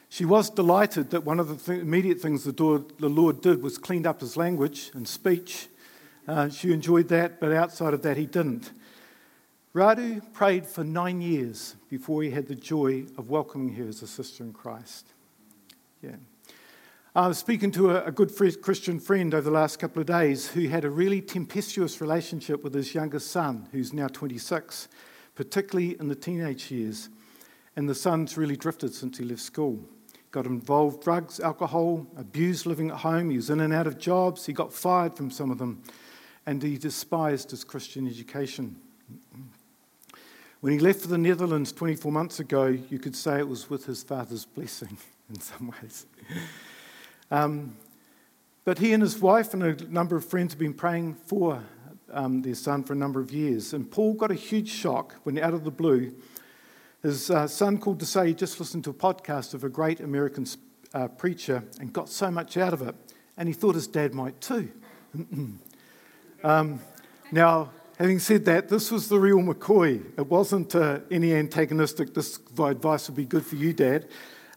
she 0.08 0.24
was 0.24 0.50
delighted 0.50 1.10
that 1.10 1.24
one 1.24 1.40
of 1.40 1.48
the 1.48 1.56
th- 1.56 1.82
immediate 1.82 2.20
things 2.20 2.44
the, 2.44 2.52
door, 2.52 2.84
the, 2.98 3.08
Lord 3.08 3.40
did 3.40 3.62
was 3.62 3.78
cleaned 3.78 4.06
up 4.06 4.20
his 4.20 4.36
language 4.36 4.90
and 4.94 5.08
speech. 5.08 5.68
Uh, 6.28 6.48
she 6.48 6.72
enjoyed 6.72 7.08
that, 7.08 7.40
but 7.40 7.52
outside 7.52 7.94
of 7.94 8.02
that, 8.02 8.16
he 8.16 8.26
didn't. 8.26 8.70
Radu 9.74 10.22
prayed 10.32 10.66
for 10.66 10.84
nine 10.84 11.20
years 11.20 11.76
before 11.90 12.22
he 12.22 12.30
had 12.30 12.46
the 12.46 12.54
joy 12.54 13.06
of 13.18 13.28
welcoming 13.28 13.74
her 13.74 13.88
as 13.88 14.02
a 14.02 14.06
sister 14.06 14.44
in 14.44 14.52
Christ. 14.52 15.06
Yeah. 16.02 16.16
I 17.16 17.28
was 17.28 17.38
speaking 17.38 17.70
to 17.70 17.96
a, 17.96 18.12
good 18.12 18.30
Christian 18.61 19.00
friend 19.00 19.32
over 19.32 19.49
the 19.49 19.50
last 19.50 19.78
couple 19.78 20.02
of 20.02 20.06
days 20.06 20.49
who 20.49 20.68
had 20.68 20.85
a 20.85 20.90
really 20.90 21.23
tempestuous 21.23 22.02
relationship 22.02 22.62
with 22.62 22.75
his 22.75 22.94
youngest 22.94 23.30
son, 23.30 23.66
who's 23.73 23.94
now 23.94 24.06
26 24.06 24.88
particularly 25.35 25.96
in 25.99 26.08
the 26.08 26.14
teenage 26.14 26.70
years. 26.70 27.08
And 27.75 27.88
the 27.88 27.94
son's 27.94 28.37
really 28.37 28.54
drifted 28.54 28.92
since 28.92 29.16
he 29.16 29.25
left 29.25 29.40
school. 29.40 29.80
Got 30.30 30.44
involved 30.44 31.02
drugs, 31.02 31.40
alcohol, 31.40 32.06
abused 32.18 32.66
living 32.66 32.90
at 32.90 32.99
home. 32.99 33.30
He 33.30 33.37
was 33.37 33.49
in 33.49 33.61
and 33.61 33.73
out 33.73 33.87
of 33.87 33.96
jobs. 33.96 34.44
He 34.44 34.52
got 34.52 34.75
fired 34.75 35.16
from 35.16 35.30
some 35.30 35.50
of 35.50 35.56
them. 35.56 35.82
And 36.44 36.62
he 36.62 36.76
despised 36.76 37.50
his 37.50 37.64
Christian 37.64 38.06
education. 38.06 38.76
When 40.61 40.75
he 40.75 40.78
left 40.78 41.00
for 41.00 41.08
the 41.08 41.16
Netherlands 41.16 41.73
24 41.73 42.12
months 42.12 42.40
ago, 42.40 42.66
you 42.66 42.99
could 42.99 43.16
say 43.16 43.38
it 43.38 43.49
was 43.49 43.70
with 43.70 43.87
his 43.87 44.02
father's 44.02 44.44
blessing 44.44 44.99
in 45.30 45.40
some 45.40 45.73
ways. 45.80 46.04
Um, 47.30 47.76
but 48.64 48.78
he 48.78 48.92
and 48.92 49.02
his 49.02 49.18
wife 49.21 49.54
and 49.54 49.62
a 49.62 49.75
number 49.88 50.16
of 50.16 50.25
friends 50.25 50.52
have 50.52 50.59
been 50.59 50.75
praying 50.75 51.14
for 51.26 51.62
um, 52.12 52.42
their 52.42 52.54
son 52.54 52.83
for 52.83 52.92
a 52.92 52.97
number 52.97 53.21
of 53.21 53.30
years. 53.30 53.73
And 53.73 53.90
Paul 53.90 54.14
got 54.14 54.30
a 54.30 54.35
huge 54.35 54.68
shock 54.68 55.14
when, 55.23 55.38
out 55.38 55.54
of 55.54 55.64
the 55.64 55.71
blue, 55.71 56.14
his 57.02 57.30
uh, 57.30 57.47
son 57.47 57.78
called 57.78 58.00
to 58.00 58.06
say 58.06 58.28
he 58.28 58.35
just 58.35 58.59
listened 58.59 58.85
to 58.85 58.90
a 58.90 58.95
podcast 58.95 59.54
of 59.54 59.64
a 59.64 59.68
great 59.68 60.00
American 60.00 60.47
uh, 60.95 61.09
preacher 61.09 61.62
and 61.78 61.92
got 61.92 62.09
so 62.09 62.30
much 62.30 62.56
out 62.56 62.73
of 62.73 62.83
it. 62.83 62.95
And 63.37 63.49
he 63.49 63.54
thought 63.54 63.75
his 63.75 63.87
dad 63.87 64.14
might 64.14 64.40
too. 64.40 64.71
um, 66.42 66.80
now, 67.30 67.71
having 67.99 68.18
said 68.18 68.45
that, 68.47 68.68
this 68.68 68.90
was 68.90 69.09
the 69.09 69.18
real 69.18 69.38
McCoy. 69.38 70.02
It 70.18 70.26
wasn't 70.26 70.75
uh, 70.75 71.00
any 71.11 71.35
antagonistic, 71.35 72.14
this 72.14 72.40
advice 72.59 73.09
would 73.09 73.16
be 73.16 73.25
good 73.25 73.45
for 73.45 73.56
you, 73.56 73.73
Dad. 73.73 74.09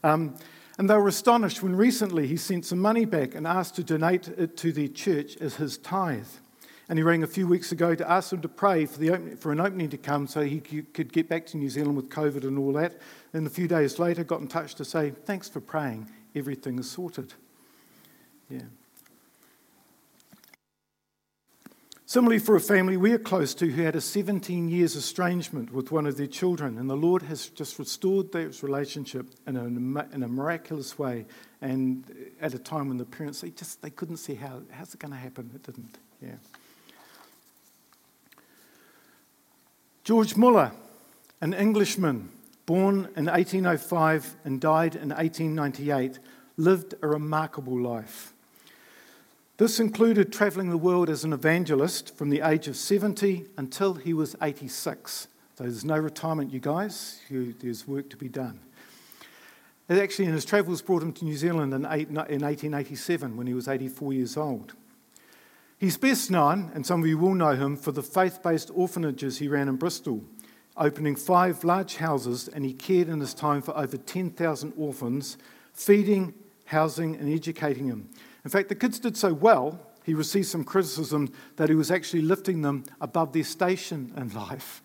Um, 0.03 0.35
and 0.79 0.89
they 0.89 0.95
were 0.95 1.09
astonished 1.09 1.61
when 1.61 1.75
recently 1.75 2.25
he 2.25 2.37
sent 2.37 2.65
some 2.65 2.79
money 2.79 3.03
back 3.03 3.35
and 3.35 3.45
asked 3.45 3.75
to 3.75 3.83
donate 3.83 4.29
it 4.29 4.55
to 4.55 4.71
their 4.71 4.87
church 4.87 5.35
as 5.41 5.57
his 5.57 5.77
tithe. 5.77 6.25
And 6.87 6.97
he 6.97 7.03
rang 7.03 7.21
a 7.21 7.27
few 7.27 7.47
weeks 7.47 7.73
ago 7.73 7.95
to 7.95 8.09
ask 8.09 8.29
them 8.29 8.41
to 8.41 8.47
pray 8.47 8.85
for, 8.85 8.97
the 8.97 9.09
opening, 9.09 9.35
for 9.35 9.51
an 9.51 9.59
opening 9.59 9.89
to 9.89 9.97
come 9.97 10.25
so 10.25 10.41
he 10.41 10.61
could 10.61 11.11
get 11.11 11.27
back 11.27 11.45
to 11.47 11.57
New 11.57 11.69
Zealand 11.69 11.97
with 11.97 12.07
COVID 12.07 12.45
and 12.45 12.57
all 12.57 12.71
that. 12.73 13.01
And 13.33 13.45
a 13.45 13.49
few 13.49 13.67
days 13.67 13.99
later, 13.99 14.23
got 14.23 14.39
in 14.39 14.47
touch 14.47 14.73
to 14.75 14.85
say, 14.85 15.09
Thanks 15.25 15.49
for 15.49 15.59
praying. 15.59 16.09
Everything 16.33 16.79
is 16.79 16.89
sorted. 16.89 17.33
Yeah. 18.49 18.61
Similarly, 22.09 22.39
for 22.39 22.55
a 22.55 22.59
family 22.59 22.97
we 22.97 23.13
are 23.13 23.19
close 23.19 23.53
to 23.53 23.67
who 23.67 23.83
had 23.83 23.95
a 23.95 24.01
17 24.01 24.67
years 24.67 24.95
estrangement 24.95 25.71
with 25.71 25.91
one 25.91 26.07
of 26.07 26.17
their 26.17 26.25
children, 26.25 26.79
and 26.79 26.89
the 26.89 26.97
Lord 26.97 27.21
has 27.21 27.49
just 27.49 27.77
restored 27.77 28.31
that 28.31 28.63
relationship 28.63 29.27
in 29.45 29.55
a, 29.55 29.65
in 29.65 30.23
a 30.23 30.27
miraculous 30.27 30.97
way. 30.97 31.27
And 31.61 32.03
at 32.41 32.55
a 32.55 32.57
time 32.57 32.87
when 32.87 32.97
the 32.97 33.05
parents 33.05 33.41
they 33.41 33.51
just 33.51 33.83
they 33.83 33.91
couldn't 33.91 34.17
see 34.17 34.33
how 34.33 34.63
how's 34.71 34.91
it 34.91 34.99
going 34.99 35.11
to 35.11 35.19
happen. 35.19 35.51
It 35.53 35.61
didn't. 35.61 35.99
Yeah. 36.19 36.37
George 40.03 40.35
Muller, 40.35 40.71
an 41.41 41.53
Englishman 41.53 42.31
born 42.65 43.07
in 43.15 43.25
1805 43.25 44.35
and 44.45 44.59
died 44.59 44.95
in 44.95 45.09
1898, 45.09 46.17
lived 46.57 46.95
a 47.03 47.07
remarkable 47.07 47.79
life. 47.79 48.33
This 49.59 49.81
included 49.81 50.31
travelling 50.31 50.69
the 50.69 50.77
world 50.77 51.09
as 51.09 51.25
an 51.25 51.33
evangelist 51.33 52.15
from 52.15 52.29
the 52.29 52.39
age 52.39 52.69
of 52.69 52.77
70 52.77 53.45
until 53.57 53.95
he 53.95 54.13
was 54.13 54.33
86. 54.41 55.27
So 55.57 55.63
there's 55.65 55.83
no 55.83 55.97
retirement, 55.97 56.53
you 56.53 56.61
guys. 56.61 57.19
there's 57.29 57.85
work 57.85 58.09
to 58.11 58.15
be 58.15 58.29
done. 58.29 58.61
It 59.89 59.97
actually, 59.97 60.27
in 60.27 60.31
his 60.31 60.45
travels, 60.45 60.81
brought 60.81 61.03
him 61.03 61.11
to 61.11 61.25
New 61.25 61.35
Zealand 61.35 61.73
in, 61.73 61.85
eight, 61.91 62.07
in 62.07 62.15
1887 62.15 63.35
when 63.35 63.47
he 63.47 63.53
was 63.53 63.67
84 63.67 64.13
years 64.13 64.37
old. 64.37 64.75
He's 65.77 65.97
best 65.97 66.31
known, 66.31 66.71
and 66.73 66.85
some 66.85 67.01
of 67.01 67.07
you 67.07 67.17
will 67.17 67.35
know 67.35 67.55
him, 67.55 67.75
for 67.75 67.91
the 67.91 68.01
faith 68.01 68.41
based 68.41 68.71
orphanages 68.73 69.39
he 69.39 69.49
ran 69.49 69.67
in 69.67 69.75
Bristol, 69.75 70.23
opening 70.77 71.17
five 71.17 71.65
large 71.65 71.97
houses, 71.97 72.47
and 72.47 72.63
he 72.63 72.71
cared 72.71 73.09
in 73.09 73.19
his 73.19 73.33
time 73.33 73.61
for 73.61 73.77
over 73.77 73.97
10,000 73.97 74.73
orphans, 74.77 75.37
feeding, 75.73 76.33
housing, 76.63 77.17
and 77.17 77.29
educating 77.29 77.89
them. 77.89 78.07
In 78.43 78.49
fact, 78.49 78.69
the 78.69 78.75
kids 78.75 78.99
did 78.99 79.17
so 79.17 79.33
well, 79.33 79.79
he 80.03 80.13
received 80.13 80.47
some 80.47 80.63
criticism 80.63 81.31
that 81.57 81.69
he 81.69 81.75
was 81.75 81.91
actually 81.91 82.21
lifting 82.21 82.61
them 82.61 82.83
above 83.01 83.33
their 83.33 83.43
station 83.43 84.13
in 84.15 84.29
life. 84.33 84.81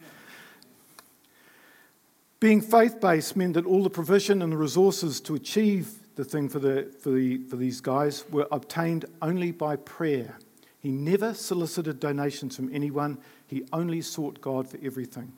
Being 2.41 2.61
faith 2.61 3.01
based 3.01 3.37
meant 3.37 3.55
that 3.55 3.65
all 3.65 3.83
the 3.83 3.91
provision 3.91 4.43
and 4.43 4.53
the 4.53 4.57
resources 4.57 5.21
to 5.23 5.35
achieve 5.35 5.95
the 6.17 6.25
thing 6.25 6.49
for, 6.49 6.59
the, 6.59 6.93
for, 7.01 7.11
the, 7.11 7.39
for 7.45 7.57
these 7.57 7.81
guys 7.81 8.25
were 8.31 8.47
obtained 8.53 9.07
only 9.23 9.51
by 9.51 9.77
prayer. 9.77 10.37
He 10.79 10.91
never 10.91 11.33
solicited 11.33 12.01
donations 12.01 12.57
from 12.57 12.71
anyone, 12.75 13.19
he 13.47 13.65
only 13.73 14.03
sought 14.03 14.41
God 14.43 14.69
for 14.69 14.79
everything. 14.83 15.33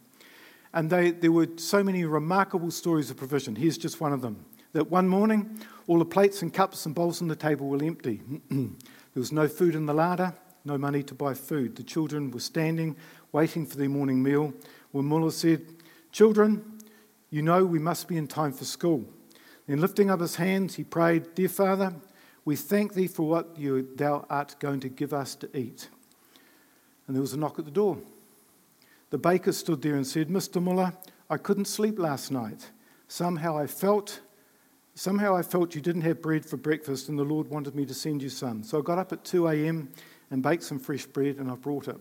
And 0.74 0.90
they, 0.90 1.12
there 1.12 1.32
were 1.32 1.48
so 1.56 1.84
many 1.84 2.04
remarkable 2.04 2.70
stories 2.70 3.10
of 3.10 3.16
provision. 3.16 3.54
Here's 3.54 3.78
just 3.78 4.00
one 4.00 4.12
of 4.12 4.20
them 4.20 4.44
that 4.76 4.90
one 4.90 5.08
morning, 5.08 5.58
all 5.86 5.98
the 5.98 6.04
plates 6.04 6.42
and 6.42 6.52
cups 6.52 6.84
and 6.84 6.94
bowls 6.94 7.22
on 7.22 7.28
the 7.28 7.34
table 7.34 7.66
were 7.66 7.82
empty. 7.82 8.20
there 8.50 8.68
was 9.14 9.32
no 9.32 9.48
food 9.48 9.74
in 9.74 9.86
the 9.86 9.94
larder, 9.94 10.34
no 10.66 10.76
money 10.76 11.02
to 11.02 11.14
buy 11.14 11.32
food. 11.32 11.76
The 11.76 11.82
children 11.82 12.30
were 12.30 12.40
standing, 12.40 12.94
waiting 13.32 13.64
for 13.64 13.78
their 13.78 13.88
morning 13.88 14.22
meal, 14.22 14.52
when 14.92 15.06
Muller 15.06 15.30
said, 15.30 15.62
Children, 16.12 16.62
you 17.30 17.40
know 17.40 17.64
we 17.64 17.78
must 17.78 18.06
be 18.06 18.18
in 18.18 18.26
time 18.26 18.52
for 18.52 18.66
school. 18.66 19.06
Then, 19.66 19.80
lifting 19.80 20.10
up 20.10 20.20
his 20.20 20.36
hands, 20.36 20.74
he 20.74 20.84
prayed, 20.84 21.34
Dear 21.34 21.48
Father, 21.48 21.94
we 22.44 22.54
thank 22.54 22.92
thee 22.92 23.06
for 23.06 23.26
what 23.26 23.58
you, 23.58 23.88
thou 23.96 24.26
art 24.28 24.56
going 24.60 24.80
to 24.80 24.90
give 24.90 25.14
us 25.14 25.34
to 25.36 25.56
eat. 25.56 25.88
And 27.06 27.16
there 27.16 27.22
was 27.22 27.32
a 27.32 27.38
knock 27.38 27.58
at 27.58 27.64
the 27.64 27.70
door. 27.70 27.96
The 29.08 29.18
baker 29.18 29.52
stood 29.52 29.80
there 29.80 29.94
and 29.94 30.06
said, 30.06 30.28
Mr. 30.28 30.62
Muller, 30.62 30.92
I 31.30 31.38
couldn't 31.38 31.64
sleep 31.64 31.98
last 31.98 32.30
night. 32.30 32.70
Somehow 33.08 33.56
I 33.56 33.66
felt 33.66 34.20
Somehow 34.96 35.36
I 35.36 35.42
felt 35.42 35.74
you 35.74 35.82
didn't 35.82 36.02
have 36.02 36.22
bread 36.22 36.46
for 36.46 36.56
breakfast, 36.56 37.10
and 37.10 37.18
the 37.18 37.22
Lord 37.22 37.48
wanted 37.48 37.74
me 37.74 37.84
to 37.84 37.92
send 37.92 38.22
you 38.22 38.30
some. 38.30 38.62
So 38.64 38.78
I 38.78 38.82
got 38.82 38.96
up 38.96 39.12
at 39.12 39.24
2 39.24 39.46
a.m. 39.48 39.90
and 40.30 40.42
baked 40.42 40.62
some 40.62 40.78
fresh 40.78 41.04
bread, 41.04 41.36
and 41.36 41.50
I 41.50 41.54
brought 41.54 41.86
it. 41.86 41.98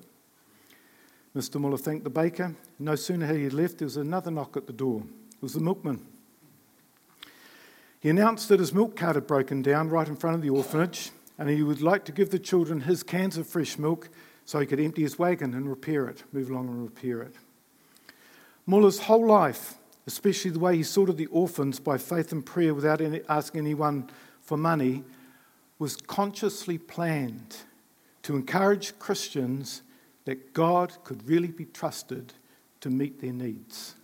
Mr. 1.35 1.59
Muller 1.59 1.77
thanked 1.77 2.05
the 2.05 2.09
baker. 2.09 2.55
No 2.79 2.95
sooner 2.95 3.25
had 3.25 3.35
he 3.35 3.49
left, 3.49 3.79
there 3.79 3.85
was 3.85 3.97
another 3.97 4.31
knock 4.31 4.55
at 4.55 4.65
the 4.65 4.71
door. 4.71 5.03
It 5.29 5.41
was 5.41 5.55
the 5.55 5.59
milkman. 5.59 6.07
He 7.99 8.07
announced 8.09 8.47
that 8.47 8.61
his 8.61 8.73
milk 8.73 8.95
cart 8.95 9.15
had 9.15 9.27
broken 9.27 9.61
down 9.61 9.89
right 9.89 10.07
in 10.07 10.15
front 10.15 10.37
of 10.37 10.41
the 10.41 10.51
orphanage, 10.51 11.11
and 11.37 11.49
he 11.49 11.63
would 11.63 11.81
like 11.81 12.05
to 12.05 12.13
give 12.13 12.29
the 12.29 12.39
children 12.39 12.79
his 12.79 13.03
cans 13.03 13.35
of 13.35 13.45
fresh 13.45 13.77
milk 13.77 14.07
so 14.45 14.57
he 14.61 14.65
could 14.65 14.79
empty 14.79 15.01
his 15.01 15.19
wagon 15.19 15.53
and 15.53 15.69
repair 15.69 16.07
it, 16.07 16.23
move 16.31 16.49
along 16.49 16.69
and 16.69 16.81
repair 16.81 17.21
it. 17.21 17.35
Muller's 18.65 18.99
whole 18.99 19.27
life 19.27 19.75
especially 20.07 20.51
the 20.51 20.59
way 20.59 20.75
he 20.75 20.83
sorted 20.83 21.17
the 21.17 21.25
orphans 21.27 21.79
by 21.79 21.97
faith 21.97 22.31
and 22.31 22.45
prayer 22.45 22.73
without 22.73 23.01
any, 23.01 23.21
asking 23.27 23.61
anyone 23.61 24.09
for 24.41 24.57
money, 24.57 25.03
was 25.79 25.97
consciously 25.97 26.77
planned 26.77 27.57
to 28.23 28.35
encourage 28.35 28.97
Christians 28.99 29.81
that 30.25 30.53
God 30.53 30.93
could 31.03 31.27
really 31.27 31.49
be 31.49 31.65
trusted 31.65 32.33
to 32.81 32.89
meet 32.89 33.19
their 33.21 33.33
needs. 33.33 33.95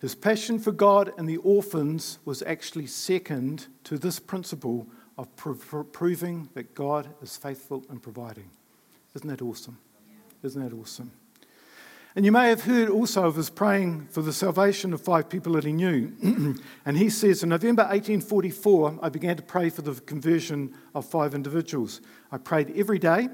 His 0.00 0.14
passion 0.14 0.58
for 0.58 0.72
God 0.72 1.12
and 1.18 1.28
the 1.28 1.38
orphans 1.38 2.18
was 2.24 2.42
actually 2.42 2.86
second 2.86 3.66
to 3.84 3.98
this 3.98 4.20
principle 4.20 4.86
of 5.16 5.28
proving 5.36 6.48
that 6.54 6.74
God 6.76 7.08
is 7.20 7.36
faithful 7.36 7.84
in 7.90 7.98
providing. 7.98 8.50
Isn't 9.14 9.28
that 9.28 9.42
awesome? 9.42 9.78
Isn't 10.44 10.62
that 10.62 10.72
awesome? 10.72 11.10
And 12.18 12.24
you 12.24 12.32
may 12.32 12.48
have 12.48 12.64
heard 12.64 12.88
also 12.88 13.26
of 13.26 13.36
his 13.36 13.48
praying 13.48 14.08
for 14.10 14.22
the 14.22 14.32
salvation 14.32 14.92
of 14.92 15.00
five 15.00 15.28
people 15.28 15.52
that 15.52 15.62
he 15.62 15.70
knew. 15.70 16.12
and 16.84 16.96
he 16.96 17.10
says, 17.10 17.44
in 17.44 17.50
November 17.50 17.82
1844, 17.82 18.98
I 19.00 19.08
began 19.08 19.36
to 19.36 19.42
pray 19.44 19.70
for 19.70 19.82
the 19.82 19.94
conversion 20.00 20.74
of 20.96 21.06
five 21.06 21.32
individuals. 21.32 22.00
I 22.32 22.38
prayed 22.38 22.76
every 22.76 22.98
day, 22.98 23.28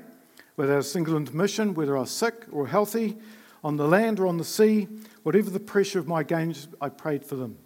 whether 0.56 0.74
I 0.74 0.76
was 0.76 0.92
single 0.92 1.16
into 1.16 1.34
mission, 1.34 1.72
whether 1.72 1.96
I 1.96 2.00
was 2.00 2.10
sick 2.10 2.44
or 2.52 2.66
healthy, 2.66 3.16
on 3.62 3.78
the 3.78 3.88
land 3.88 4.20
or 4.20 4.26
on 4.26 4.36
the 4.36 4.44
sea, 4.44 4.86
whatever 5.22 5.48
the 5.48 5.60
pressure 5.60 5.98
of 5.98 6.06
my 6.06 6.22
gains, 6.22 6.68
I 6.78 6.90
prayed 6.90 7.24
for 7.24 7.36
them. 7.36 7.56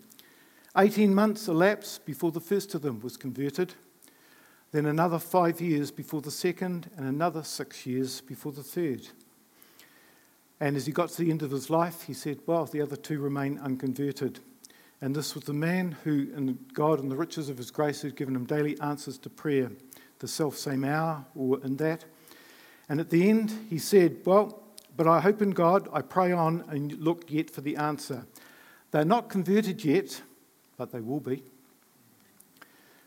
18 0.77 1.13
months 1.13 1.49
elapsed 1.49 2.07
before 2.07 2.31
the 2.31 2.41
first 2.41 2.77
of 2.77 2.83
them 2.83 3.01
was 3.01 3.17
converted, 3.17 3.75
then 4.71 4.87
another 4.87 5.19
five 5.19 5.61
years 5.61 5.91
before 5.91 6.21
the 6.21 6.31
second, 6.31 6.89
and 6.97 7.05
another 7.05 7.43
six 7.43 7.87
years 7.87 8.21
before 8.21 8.53
the 8.53 8.63
third. 8.63 9.09
And 10.61 10.77
as 10.77 10.87
he 10.87 10.93
got 10.93 11.11
to 11.11 11.23
the 11.23 11.31
end 11.31 11.43
of 11.43 11.51
his 11.51 11.71
life, 11.71 12.03
he 12.03 12.13
said, 12.13 12.41
Well, 12.47 12.65
the 12.67 12.81
other 12.81 12.97
two 12.97 13.21
remain 13.21 13.59
unconverted. 13.59 14.41
And 15.01 15.15
this 15.15 15.35
was 15.35 15.45
the 15.45 15.53
man 15.53 15.97
who, 16.03 16.29
in 16.35 16.59
God 16.73 16.99
and 16.99 17.11
the 17.11 17.17
riches 17.17 17.49
of 17.49 17.59
his 17.59 17.71
grace, 17.71 18.03
had 18.03 18.17
given 18.17 18.35
him 18.35 18.45
daily 18.45 18.79
answers 18.81 19.19
to 19.19 19.31
prayer, 19.31 19.71
the 20.19 20.27
self 20.27 20.57
same 20.57 20.85
hour 20.85 21.25
or 21.37 21.61
in 21.63 21.77
that. 21.77 22.05
And 22.89 22.99
at 23.01 23.11
the 23.11 23.29
end, 23.29 23.53
he 23.71 23.79
said, 23.79 24.19
Well, 24.25 24.63
but 24.97 25.07
I 25.07 25.21
hope 25.21 25.43
in 25.43 25.51
God, 25.51 25.89
I 25.93 26.03
pray 26.03 26.33
on 26.33 26.65
and 26.69 26.93
look 26.99 27.31
yet 27.31 27.51
for 27.51 27.61
the 27.61 27.77
answer. 27.77 28.27
They're 28.91 29.05
not 29.05 29.29
converted 29.29 29.85
yet, 29.85 30.23
but 30.77 30.91
they 30.91 31.01
will 31.01 31.21
be. 31.21 31.45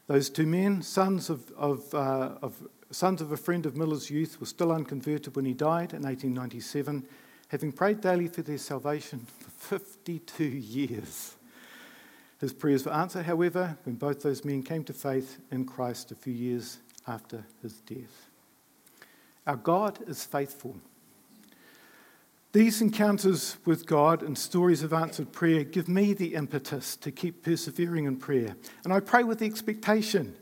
Those 0.07 0.29
two 0.29 0.45
men, 0.45 0.81
sons 0.81 1.29
of, 1.29 1.51
of, 1.57 1.93
uh, 1.93 2.35
of, 2.41 2.67
sons 2.91 3.21
of 3.21 3.31
a 3.31 3.37
friend 3.37 3.65
of 3.65 3.75
Miller's 3.75 4.09
youth, 4.09 4.39
were 4.39 4.45
still 4.45 4.71
unconverted 4.71 5.35
when 5.35 5.45
he 5.45 5.53
died 5.53 5.93
in 5.93 6.03
1897 6.03 7.05
having 7.51 7.73
prayed 7.73 7.99
daily 7.99 8.29
for 8.29 8.41
their 8.41 8.57
salvation 8.57 9.27
for 9.57 9.77
52 9.77 10.45
years. 10.45 11.35
His 12.39 12.53
prayers 12.53 12.85
were 12.85 12.93
answered, 12.93 13.25
however, 13.25 13.77
when 13.83 13.95
both 13.95 14.21
those 14.21 14.45
men 14.45 14.63
came 14.63 14.85
to 14.85 14.93
faith 14.93 15.37
in 15.51 15.65
Christ 15.65 16.11
a 16.11 16.15
few 16.15 16.31
years 16.31 16.79
after 17.05 17.43
his 17.61 17.73
death. 17.81 18.29
Our 19.45 19.57
God 19.57 19.99
is 20.07 20.23
faithful. 20.23 20.77
These 22.53 22.81
encounters 22.81 23.57
with 23.65 23.85
God 23.85 24.23
and 24.23 24.37
stories 24.37 24.81
of 24.81 24.93
answered 24.93 25.33
prayer 25.33 25.65
give 25.65 25.89
me 25.89 26.13
the 26.13 26.35
impetus 26.35 26.95
to 26.97 27.11
keep 27.11 27.43
persevering 27.43 28.05
in 28.05 28.15
prayer. 28.15 28.55
And 28.85 28.93
I 28.93 29.01
pray 29.01 29.23
with 29.23 29.39
the 29.39 29.45
expectation. 29.45 30.37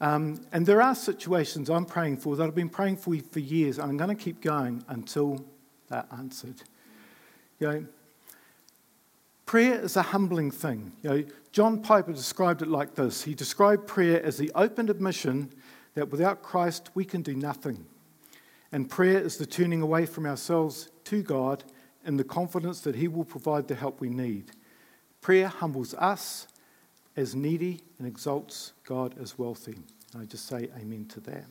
Um, 0.00 0.44
and 0.50 0.66
there 0.66 0.82
are 0.82 0.96
situations 0.96 1.70
I'm 1.70 1.84
praying 1.84 2.16
for 2.16 2.34
that 2.34 2.44
I've 2.44 2.54
been 2.54 2.68
praying 2.68 2.96
for 2.96 3.14
for 3.30 3.38
years, 3.38 3.78
and 3.78 3.90
I'm 3.90 3.96
going 3.96 4.16
to 4.16 4.20
keep 4.20 4.40
going 4.40 4.84
until 4.88 5.44
that 5.88 6.06
answered. 6.16 6.62
You 7.58 7.68
know, 7.68 7.86
prayer 9.46 9.80
is 9.80 9.96
a 9.96 10.02
humbling 10.02 10.50
thing. 10.50 10.92
You 11.02 11.10
know, 11.10 11.24
John 11.52 11.82
Piper 11.82 12.12
described 12.12 12.62
it 12.62 12.68
like 12.68 12.94
this. 12.94 13.22
He 13.22 13.34
described 13.34 13.86
prayer 13.86 14.22
as 14.22 14.36
the 14.36 14.52
open 14.54 14.88
admission 14.90 15.50
that 15.94 16.10
without 16.10 16.42
Christ 16.42 16.90
we 16.94 17.04
can 17.04 17.22
do 17.22 17.34
nothing. 17.34 17.86
And 18.70 18.88
prayer 18.88 19.18
is 19.18 19.38
the 19.38 19.46
turning 19.46 19.82
away 19.82 20.06
from 20.06 20.26
ourselves 20.26 20.90
to 21.04 21.22
God 21.22 21.64
in 22.04 22.16
the 22.16 22.24
confidence 22.24 22.80
that 22.82 22.96
He 22.96 23.08
will 23.08 23.24
provide 23.24 23.66
the 23.66 23.74
help 23.74 24.00
we 24.00 24.08
need. 24.08 24.52
Prayer 25.20 25.48
humbles 25.48 25.94
us 25.94 26.46
as 27.16 27.34
needy 27.34 27.80
and 27.98 28.06
exalts 28.06 28.72
God 28.84 29.14
as 29.20 29.38
wealthy. 29.38 29.78
I 30.18 30.24
just 30.24 30.46
say 30.46 30.68
amen 30.78 31.06
to 31.06 31.20
that. 31.20 31.44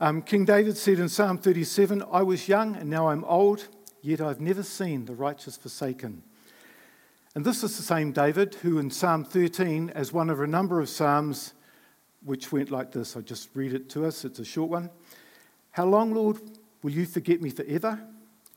Um, 0.00 0.22
King 0.22 0.44
David 0.44 0.76
said 0.76 0.98
in 0.98 1.08
Psalm 1.08 1.38
37 1.38 2.02
I 2.10 2.22
was 2.22 2.48
young 2.48 2.74
and 2.74 2.90
now 2.90 3.10
I'm 3.10 3.22
old, 3.24 3.68
yet 4.02 4.20
I've 4.20 4.40
never 4.40 4.64
seen 4.64 5.04
the 5.04 5.14
righteous 5.14 5.56
forsaken. 5.56 6.24
And 7.36 7.44
this 7.44 7.62
is 7.62 7.76
the 7.76 7.82
same 7.84 8.10
David 8.10 8.56
who, 8.56 8.78
in 8.78 8.90
Psalm 8.90 9.24
13, 9.24 9.90
as 9.90 10.12
one 10.12 10.30
of 10.30 10.40
a 10.40 10.48
number 10.48 10.80
of 10.80 10.88
Psalms, 10.88 11.54
which 12.24 12.50
went 12.50 12.72
like 12.72 12.90
this, 12.90 13.14
I'll 13.14 13.22
just 13.22 13.50
read 13.54 13.72
it 13.72 13.88
to 13.90 14.04
us, 14.04 14.24
it's 14.24 14.40
a 14.40 14.44
short 14.44 14.70
one. 14.70 14.90
How 15.70 15.84
long, 15.84 16.12
Lord, 16.12 16.38
will 16.82 16.92
you 16.92 17.06
forget 17.06 17.40
me 17.40 17.50
forever? 17.50 18.00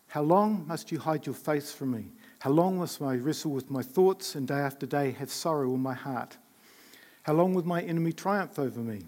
How 0.08 0.24
long 0.24 0.66
must 0.68 0.92
you 0.92 0.98
hide 0.98 1.28
your 1.28 1.36
face 1.36 1.72
from 1.72 1.92
me? 1.92 2.06
How 2.40 2.50
long 2.50 2.80
must 2.80 3.00
I 3.00 3.16
wrestle 3.16 3.52
with 3.52 3.70
my 3.70 3.84
thoughts 3.84 4.34
and 4.34 4.48
day 4.48 4.60
after 4.60 4.88
day 4.88 5.12
have 5.12 5.30
sorrow 5.30 5.74
in 5.76 5.82
my 5.82 5.94
heart? 5.94 6.38
How 7.24 7.34
long 7.34 7.54
will 7.54 7.68
my 7.68 7.84
enemy 7.84 8.12
triumph 8.12 8.58
over 8.58 8.80
me? 8.80 9.04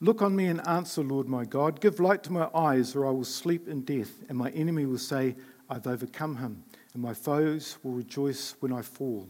Look 0.00 0.22
on 0.22 0.36
me 0.36 0.46
and 0.46 0.66
answer, 0.66 1.02
Lord 1.02 1.28
my 1.28 1.44
God. 1.44 1.80
Give 1.80 1.98
light 1.98 2.22
to 2.24 2.32
my 2.32 2.48
eyes, 2.54 2.94
or 2.94 3.06
I 3.06 3.10
will 3.10 3.24
sleep 3.24 3.66
in 3.66 3.82
death, 3.82 4.22
and 4.28 4.38
my 4.38 4.50
enemy 4.50 4.86
will 4.86 4.98
say, 4.98 5.34
I've 5.68 5.88
overcome 5.88 6.36
him, 6.36 6.62
and 6.94 7.02
my 7.02 7.14
foes 7.14 7.78
will 7.82 7.92
rejoice 7.92 8.54
when 8.60 8.72
I 8.72 8.82
fall. 8.82 9.28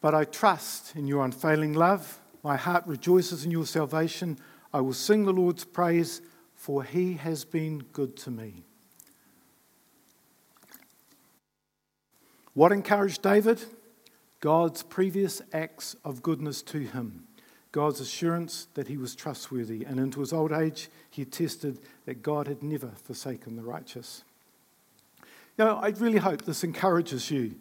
But 0.00 0.14
I 0.14 0.24
trust 0.24 0.96
in 0.96 1.06
your 1.06 1.24
unfailing 1.24 1.72
love. 1.72 2.18
My 2.42 2.56
heart 2.56 2.84
rejoices 2.86 3.44
in 3.44 3.52
your 3.52 3.66
salvation. 3.66 4.38
I 4.72 4.80
will 4.80 4.92
sing 4.92 5.24
the 5.24 5.32
Lord's 5.32 5.64
praise, 5.64 6.20
for 6.56 6.82
he 6.82 7.14
has 7.14 7.44
been 7.44 7.78
good 7.92 8.16
to 8.18 8.30
me. 8.30 8.64
What 12.54 12.72
encouraged 12.72 13.22
David? 13.22 13.62
God's 14.40 14.82
previous 14.82 15.40
acts 15.52 15.94
of 16.04 16.22
goodness 16.22 16.60
to 16.62 16.80
him. 16.80 17.28
God's 17.72 18.00
assurance 18.00 18.68
that 18.74 18.88
he 18.88 18.98
was 18.98 19.14
trustworthy, 19.14 19.84
and 19.84 19.98
into 19.98 20.20
his 20.20 20.32
old 20.32 20.52
age, 20.52 20.88
he 21.10 21.22
attested 21.22 21.78
that 22.04 22.22
God 22.22 22.46
had 22.46 22.62
never 22.62 22.90
forsaken 23.02 23.56
the 23.56 23.62
righteous. 23.62 24.24
Know, 25.58 25.76
I 25.76 25.88
really 25.88 26.18
hope 26.18 26.42
this 26.42 26.64
encourages 26.64 27.30
you. 27.30 27.54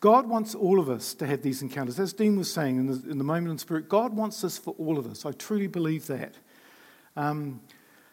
God 0.00 0.26
wants 0.26 0.54
all 0.54 0.78
of 0.78 0.90
us 0.90 1.14
to 1.14 1.26
have 1.26 1.42
these 1.42 1.62
encounters. 1.62 1.98
As 1.98 2.12
Dean 2.12 2.36
was 2.36 2.52
saying 2.52 2.76
in 2.76 2.86
the, 2.86 3.10
in 3.10 3.16
the 3.16 3.24
moment 3.24 3.52
in 3.52 3.58
spirit, 3.58 3.88
God 3.88 4.14
wants 4.14 4.42
this 4.42 4.58
for 4.58 4.74
all 4.78 4.98
of 4.98 5.06
us. 5.06 5.24
I 5.24 5.32
truly 5.32 5.66
believe 5.66 6.06
that. 6.08 6.34
Um, 7.16 7.60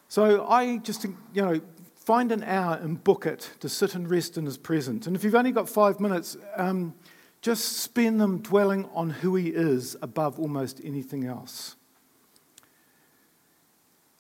so 0.08 0.46
I 0.48 0.78
just, 0.78 1.04
you 1.04 1.42
know, 1.42 1.60
find 1.96 2.32
an 2.32 2.44
hour 2.44 2.80
and 2.82 3.04
book 3.04 3.26
it 3.26 3.52
to 3.60 3.68
sit 3.68 3.96
and 3.96 4.10
rest 4.10 4.38
in 4.38 4.46
his 4.46 4.58
presence. 4.58 5.08
And 5.08 5.16
if 5.16 5.24
you've 5.24 5.36
only 5.36 5.52
got 5.52 5.68
five 5.68 6.00
minutes, 6.00 6.38
um, 6.56 6.94
just 7.42 7.78
spend 7.78 8.22
them 8.22 8.40
dwelling 8.40 8.88
on 8.94 9.10
who 9.10 9.36
He 9.36 9.50
is 9.50 9.98
above 10.02 10.40
almost 10.40 10.80
anything 10.84 11.26
else. 11.26 11.76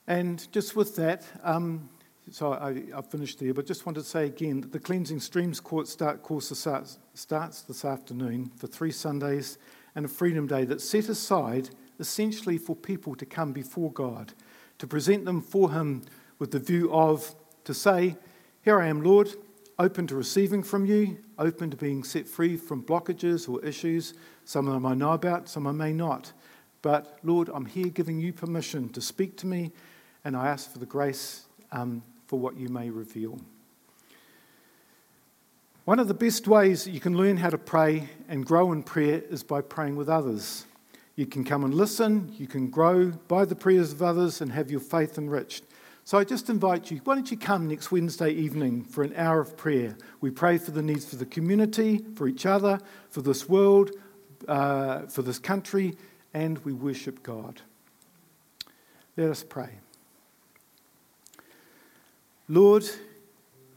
And 0.07 0.51
just 0.51 0.75
with 0.75 0.95
that, 0.95 1.23
um, 1.43 1.89
so 2.31 2.53
I, 2.53 2.83
have 2.95 3.09
finished 3.09 3.39
there, 3.39 3.53
but 3.53 3.65
just 3.65 3.85
wanted 3.85 4.01
to 4.01 4.07
say 4.07 4.25
again 4.25 4.61
that 4.61 4.71
the 4.71 4.79
Cleansing 4.79 5.19
Streams 5.19 5.59
course, 5.59 5.89
start, 5.89 6.23
course 6.23 6.57
starts, 6.57 6.97
starts 7.13 7.61
this 7.61 7.85
afternoon 7.85 8.51
for 8.57 8.67
three 8.67 8.91
Sundays 8.91 9.57
and 9.95 10.05
a 10.05 10.09
Freedom 10.09 10.47
Day 10.47 10.65
that's 10.65 10.87
set 10.87 11.09
aside 11.09 11.69
essentially 11.99 12.57
for 12.57 12.75
people 12.75 13.15
to 13.15 13.25
come 13.25 13.51
before 13.51 13.91
God, 13.91 14.33
to 14.79 14.87
present 14.87 15.25
them 15.25 15.41
for 15.41 15.71
Him 15.71 16.03
with 16.39 16.51
the 16.51 16.59
view 16.59 16.91
of 16.91 17.35
to 17.65 17.73
say, 17.73 18.17
Here 18.63 18.81
I 18.81 18.87
am, 18.87 19.03
Lord, 19.03 19.29
open 19.79 20.07
to 20.07 20.15
receiving 20.15 20.63
from 20.63 20.85
you, 20.85 21.17
open 21.39 21.71
to 21.71 21.77
being 21.77 22.03
set 22.03 22.27
free 22.27 22.57
from 22.57 22.83
blockages 22.83 23.49
or 23.49 23.63
issues. 23.65 24.13
Some 24.45 24.67
of 24.67 24.73
them 24.73 24.85
I 24.85 24.93
know 24.93 25.11
about, 25.13 25.49
some 25.49 25.67
I 25.67 25.71
may 25.71 25.93
not. 25.93 26.33
But 26.81 27.19
Lord, 27.23 27.49
I'm 27.53 27.65
here 27.65 27.89
giving 27.89 28.19
you 28.19 28.33
permission 28.33 28.89
to 28.89 29.01
speak 29.01 29.37
to 29.37 29.47
me, 29.47 29.71
and 30.23 30.35
I 30.35 30.47
ask 30.47 30.71
for 30.71 30.79
the 30.79 30.85
grace 30.85 31.45
um, 31.71 32.03
for 32.27 32.39
what 32.39 32.57
you 32.57 32.69
may 32.69 32.89
reveal. 32.89 33.39
One 35.85 35.99
of 35.99 36.07
the 36.07 36.13
best 36.13 36.47
ways 36.47 36.87
you 36.87 36.99
can 36.99 37.17
learn 37.17 37.37
how 37.37 37.49
to 37.49 37.57
pray 37.57 38.09
and 38.29 38.45
grow 38.45 38.71
in 38.71 38.83
prayer 38.83 39.23
is 39.29 39.43
by 39.43 39.61
praying 39.61 39.95
with 39.95 40.09
others. 40.09 40.65
You 41.15 41.25
can 41.25 41.43
come 41.43 41.63
and 41.63 41.73
listen, 41.73 42.33
you 42.37 42.47
can 42.47 42.69
grow 42.69 43.09
by 43.27 43.45
the 43.45 43.55
prayers 43.55 43.91
of 43.91 44.01
others 44.01 44.41
and 44.41 44.51
have 44.51 44.71
your 44.71 44.79
faith 44.79 45.17
enriched. 45.17 45.63
So 46.03 46.17
I 46.17 46.23
just 46.23 46.49
invite 46.49 46.91
you, 46.91 46.99
why 47.03 47.15
don't 47.15 47.29
you 47.29 47.37
come 47.37 47.67
next 47.67 47.91
Wednesday 47.91 48.31
evening 48.31 48.83
for 48.83 49.03
an 49.03 49.13
hour 49.15 49.39
of 49.39 49.55
prayer? 49.55 49.95
We 50.19 50.31
pray 50.31 50.57
for 50.57 50.71
the 50.71 50.81
needs 50.81 51.05
for 51.05 51.15
the 51.15 51.25
community, 51.25 52.03
for 52.15 52.27
each 52.27 52.45
other, 52.45 52.79
for 53.09 53.21
this 53.21 53.47
world, 53.47 53.91
uh, 54.47 55.01
for 55.03 55.21
this 55.21 55.39
country, 55.39 55.95
and 56.33 56.57
we 56.65 56.73
worship 56.73 57.21
God. 57.23 57.61
Let 59.15 59.29
us 59.29 59.43
pray. 59.43 59.75
Lord, 62.49 62.83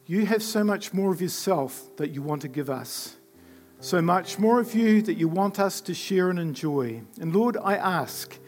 you 0.07 0.27
have 0.27 0.43
so 0.43 0.65
much 0.65 0.93
more 0.93 1.13
of 1.13 1.21
yourself 1.21 1.95
that 1.97 2.11
you 2.11 2.23
want 2.23 2.43
to 2.43 2.49
give 2.49 2.71
us, 2.71 3.17
so 3.81 4.01
much 4.01 4.39
more 4.39 4.61
of 4.61 4.75
you 4.75 5.03
that 5.03 5.15
you 5.15 5.29
want 5.29 5.61
us 5.61 5.81
to 5.83 5.95
share 5.95 6.31
and 6.31 6.39
enjoy. 6.39 7.03
And 7.21 7.35
Lord, 7.35 7.57
I 7.63 7.77
ask 7.77 8.39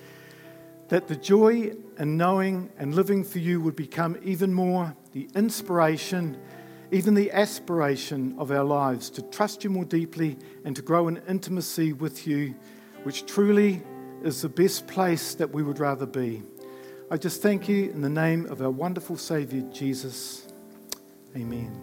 that 0.88 1.08
the 1.08 1.16
joy 1.16 1.72
and 1.98 2.16
knowing 2.16 2.70
and 2.78 2.94
living 2.94 3.24
for 3.24 3.38
you 3.38 3.60
would 3.60 3.76
become 3.76 4.16
even 4.22 4.52
more 4.52 4.94
the 5.12 5.28
inspiration, 5.34 6.36
even 6.90 7.14
the 7.14 7.30
aspiration 7.32 8.34
of 8.38 8.50
our 8.50 8.64
lives 8.64 9.10
to 9.10 9.22
trust 9.22 9.64
you 9.64 9.70
more 9.70 9.84
deeply 9.84 10.36
and 10.64 10.76
to 10.76 10.82
grow 10.82 11.08
in 11.08 11.20
intimacy 11.28 11.92
with 11.92 12.26
you, 12.26 12.54
which 13.02 13.26
truly 13.26 13.82
is 14.22 14.42
the 14.42 14.48
best 14.48 14.86
place 14.86 15.34
that 15.34 15.50
we 15.50 15.62
would 15.62 15.78
rather 15.78 16.06
be. 16.06 16.42
I 17.10 17.16
just 17.16 17.42
thank 17.42 17.68
you 17.68 17.90
in 17.90 18.00
the 18.00 18.10
name 18.10 18.46
of 18.46 18.60
our 18.60 18.70
wonderful 18.70 19.16
Savior, 19.16 19.62
Jesus. 19.72 20.46
Amen. 21.36 21.82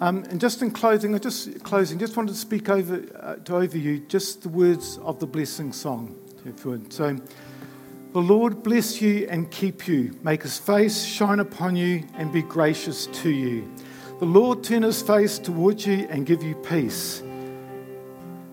Um, 0.00 0.24
and 0.30 0.40
just 0.40 0.62
in 0.62 0.70
closing, 0.70 1.14
I 1.14 1.18
just 1.18 1.62
closing, 1.62 1.98
just 1.98 2.16
wanted 2.16 2.32
to 2.32 2.38
speak 2.38 2.68
over 2.68 3.04
uh, 3.20 3.36
to 3.44 3.56
over 3.56 3.78
you 3.78 4.00
just 4.00 4.42
the 4.42 4.48
words 4.48 4.98
of 4.98 5.20
the 5.20 5.26
blessing 5.26 5.72
song. 5.72 6.21
So, 6.90 7.16
the 8.12 8.20
Lord 8.20 8.62
bless 8.62 9.00
you 9.00 9.26
and 9.30 9.50
keep 9.50 9.86
you, 9.86 10.18
make 10.22 10.42
his 10.42 10.58
face 10.58 11.04
shine 11.04 11.40
upon 11.40 11.76
you 11.76 12.04
and 12.14 12.32
be 12.32 12.42
gracious 12.42 13.06
to 13.06 13.30
you. 13.30 13.72
The 14.18 14.26
Lord 14.26 14.62
turn 14.62 14.82
his 14.82 15.02
face 15.02 15.38
towards 15.38 15.86
you 15.86 16.06
and 16.10 16.26
give 16.26 16.42
you 16.42 16.54
peace. 16.54 17.22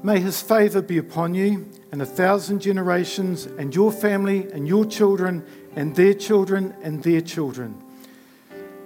May 0.02 0.20
his 0.20 0.42
favor 0.42 0.82
be 0.82 0.98
upon 0.98 1.34
you 1.34 1.70
and 1.92 2.02
a 2.02 2.06
thousand 2.06 2.62
generations, 2.62 3.48
and 3.48 3.74
your 3.74 3.92
family, 3.92 4.48
and 4.52 4.68
your 4.68 4.86
children, 4.86 5.44
and 5.76 5.96
their 5.96 6.14
children, 6.14 6.76
and 6.84 7.04
their 7.04 7.22
children. 7.22 7.82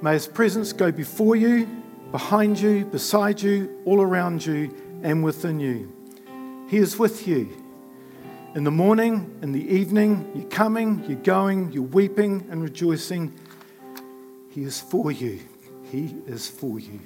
May 0.02 0.13
his 0.13 0.28
presence 0.28 0.72
go 0.72 0.92
before 0.92 1.36
you, 1.36 1.68
behind 2.12 2.60
you, 2.60 2.86
beside 2.86 3.42
you, 3.42 3.82
all 3.86 4.02
around 4.02 4.46
you, 4.46 4.74
and 5.04 5.24
within 5.24 5.60
you. 5.60 5.92
He 6.70 6.78
is 6.78 6.98
with 6.98 7.28
you 7.28 7.62
in 8.56 8.63
the 8.63 8.72
morning, 8.72 9.36
in 9.42 9.52
the 9.52 9.62
evening, 9.62 10.32
you're 10.36 10.50
coming, 10.50 11.04
you're 11.08 11.18
going, 11.20 11.72
you're 11.72 11.84
weeping 11.84 12.48
and 12.52 12.62
rejoicing. 12.62 13.34
He 14.52 14.63
is 14.63 14.80
for 14.80 15.12
you. 15.12 15.39
He 15.92 16.16
is 16.28 16.48
for 16.48 16.80
you. 16.80 17.00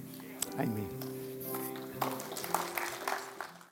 Amen. 0.59 1.06